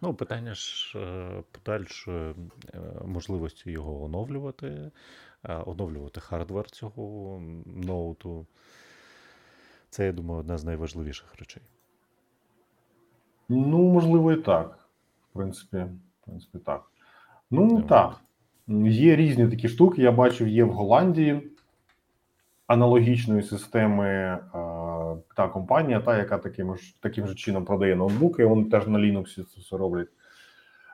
[0.01, 2.35] Ну, питання ж е, подальшої
[2.73, 4.91] е, можливості його оновлювати,
[5.43, 8.45] е, оновлювати хардвер цього ноуту.
[9.89, 11.63] Це, я думаю, одна з найважливіших речей.
[13.49, 14.79] Ну, можливо, і так.
[15.29, 16.91] В принципі, в принципі, так.
[17.51, 18.21] Ну, Ну, так.
[18.87, 20.01] Є різні такі штуки.
[20.01, 21.51] Я бачив, є в Голландії
[22.67, 24.39] аналогічної системи е,
[25.35, 29.35] та компанія, та, яка таким ж, таким же чином продає ноутбуки, вони теж на Linux
[29.35, 30.07] це все роблять.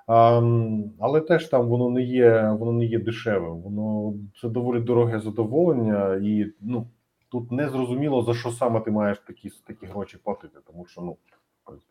[0.07, 3.61] Ем, але теж там воно не є, воно не є дешевим.
[3.61, 6.87] Воно це доволі дороге задоволення, і ну
[7.29, 11.17] тут не зрозуміло за що саме ти маєш такі, такі гроші платити, тому що ну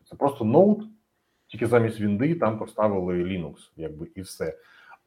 [0.09, 0.83] це просто ноут,
[1.47, 4.53] тільки замість Вінди там поставили Linux, якби і все.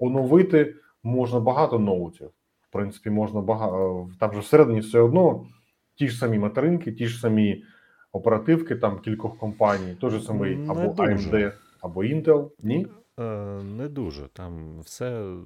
[0.01, 2.31] Оновити можна багато ноутів.
[2.61, 5.47] В принципі, можна багато там же всередині все одно
[5.95, 7.65] ті ж самі материнки, ті ж самі
[8.13, 11.31] оперативки там кількох компаній, той же самий Не або дуже.
[11.31, 12.51] AMD, або Intel.
[12.63, 12.87] Ні?
[13.19, 13.23] Е,
[13.63, 14.29] Не дуже.
[14.29, 15.37] Там все е,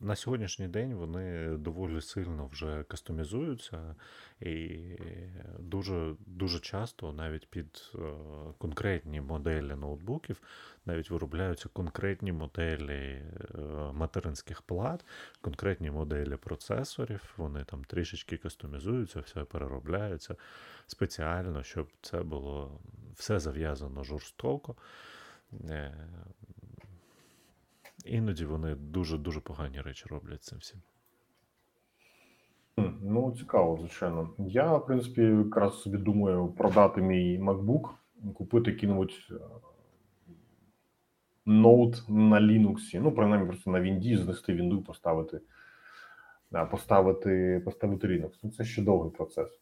[0.00, 3.94] на сьогоднішній день вони доволі сильно вже кастомізуються,
[4.40, 4.78] і
[5.58, 7.98] дуже, дуже часто навіть під е,
[8.58, 10.40] конкретні моделі ноутбуків
[10.88, 13.22] навіть виробляються конкретні моделі е,
[13.92, 15.04] материнських плат,
[15.40, 17.34] конкретні моделі процесорів.
[17.36, 20.36] Вони там трішечки кастомізуються, все переробляється
[20.86, 22.80] спеціально, щоб це було
[23.14, 24.74] все зав'язано жорстоко.
[25.70, 25.94] Е,
[28.04, 30.80] Іноді вони дуже-дуже погані речі роблять цим всім.
[33.02, 34.30] Ну, цікаво, звичайно.
[34.38, 37.88] Я, в принципі, якраз собі думаю продати мій MacBook,
[38.34, 39.34] купити який-небудь е,
[41.48, 45.40] ноут на Linux, ну, принаймні, просто на Вінді, знести Вінду, поставити,
[46.70, 48.30] поставити, поставити Linux.
[48.42, 49.60] Ну, це ще довгий процес.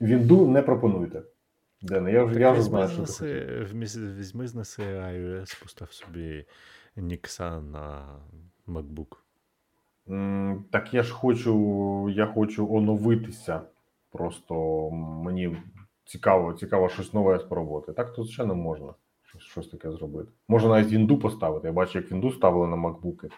[0.00, 1.22] Вінду не пропонуйте.
[1.82, 6.44] Дене, я вже, я вже знаю, що ти візьми, знеси iOS, постав собі
[6.96, 8.18] Нікса на
[8.68, 9.16] MacBook.
[10.70, 13.60] Так я ж хочу, я хочу оновитися.
[14.10, 15.56] Просто мені
[16.04, 17.92] цікаво, цікаво щось нове спробувати.
[17.92, 18.94] Так то звичайно можна
[19.34, 20.32] щось, щось таке зробити.
[20.48, 21.66] Можна навіть Вінду поставити.
[21.66, 23.28] Я бачу, як Вінду ставили на макбуки.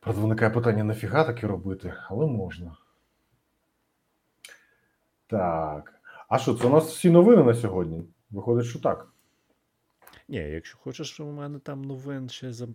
[0.00, 2.76] Правда, виникає питання, нафіга таке робити, але можна.
[5.26, 5.94] Так.
[6.28, 8.04] А що, це у нас всі новини на сьогодні?
[8.30, 9.08] Виходить, що так.
[10.28, 12.68] Ні, якщо хочеш, у мене там новин ще за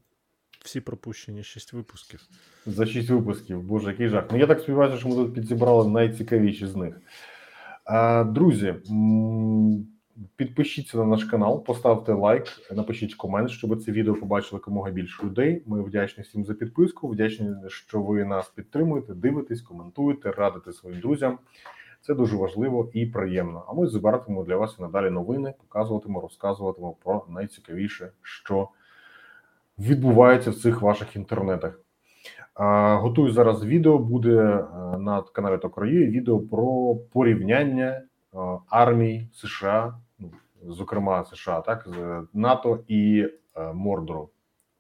[0.66, 2.22] всі пропущені 6 випусків.
[2.66, 3.62] За 6 випусків.
[3.62, 4.26] Боже, який жах.
[4.32, 7.02] Ну я так сподіваюся, що ми тут підзібрали найцікавіші з них.
[7.86, 8.76] А, друзі,
[10.36, 15.64] підпишіться на наш канал, поставте лайк, напишіть комент, щоб це відео побачили якомога більше людей.
[15.66, 17.08] Ми вдячні всім за підписку.
[17.08, 21.40] Вдячні, що ви нас підтримуєте, дивитесь, коментуєте, радите своїм друзям.
[22.02, 23.64] Це дуже важливо і приємно.
[23.68, 28.70] А ми збиратимемо для вас і надалі новини, показуватимемо, розказуватимемо про найцікавіше, що
[29.80, 31.80] відбувається в цих ваших інтернетах.
[33.00, 33.98] Готую зараз відео.
[33.98, 34.64] Буде е,
[34.98, 38.04] на каналі Токрої відео про порівняння е,
[38.70, 39.94] армій США,
[40.64, 41.88] зокрема США, так
[42.34, 44.30] НАТО і е, Мордору.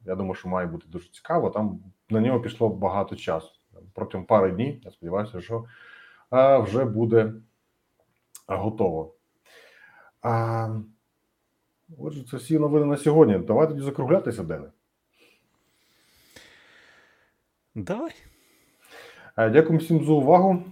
[0.05, 1.49] Я думаю, що має бути дуже цікаво.
[1.49, 3.51] Там на нього пішло багато часу.
[3.93, 4.81] Протягом пари днів.
[4.83, 5.65] Я сподіваюся, що
[6.33, 7.33] е, вже буде
[8.47, 9.13] готово.
[10.21, 10.69] А,
[11.97, 13.37] Отже, це всі новини на сьогодні.
[13.37, 14.67] Давайте тоді закруглятися, Дене.
[17.75, 18.11] Давай.
[19.37, 20.63] Е, Дякую всім за увагу.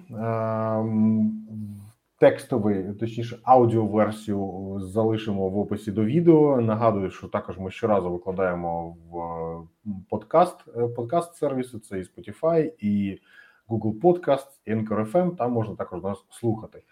[2.15, 6.61] Ем, Текстовий, точніше, аудіоверсію залишимо в описі до відео.
[6.61, 11.79] Нагадую, що також ми щоразу викладаємо в е, подкаст, е, подкаст сервіси.
[11.79, 13.19] Це і Spotify, і
[13.67, 15.35] Google Podcast, і Anchor FM.
[15.35, 16.83] Там можна також нас слухати.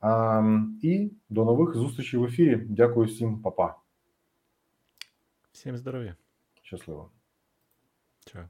[0.00, 0.42] А,
[0.82, 2.56] і до нових зустрічей в ефірі.
[2.68, 3.76] Дякую всім, па-па.
[5.52, 6.16] Всім здоров'я.
[6.62, 7.10] Щасливо.
[8.24, 8.42] Чао.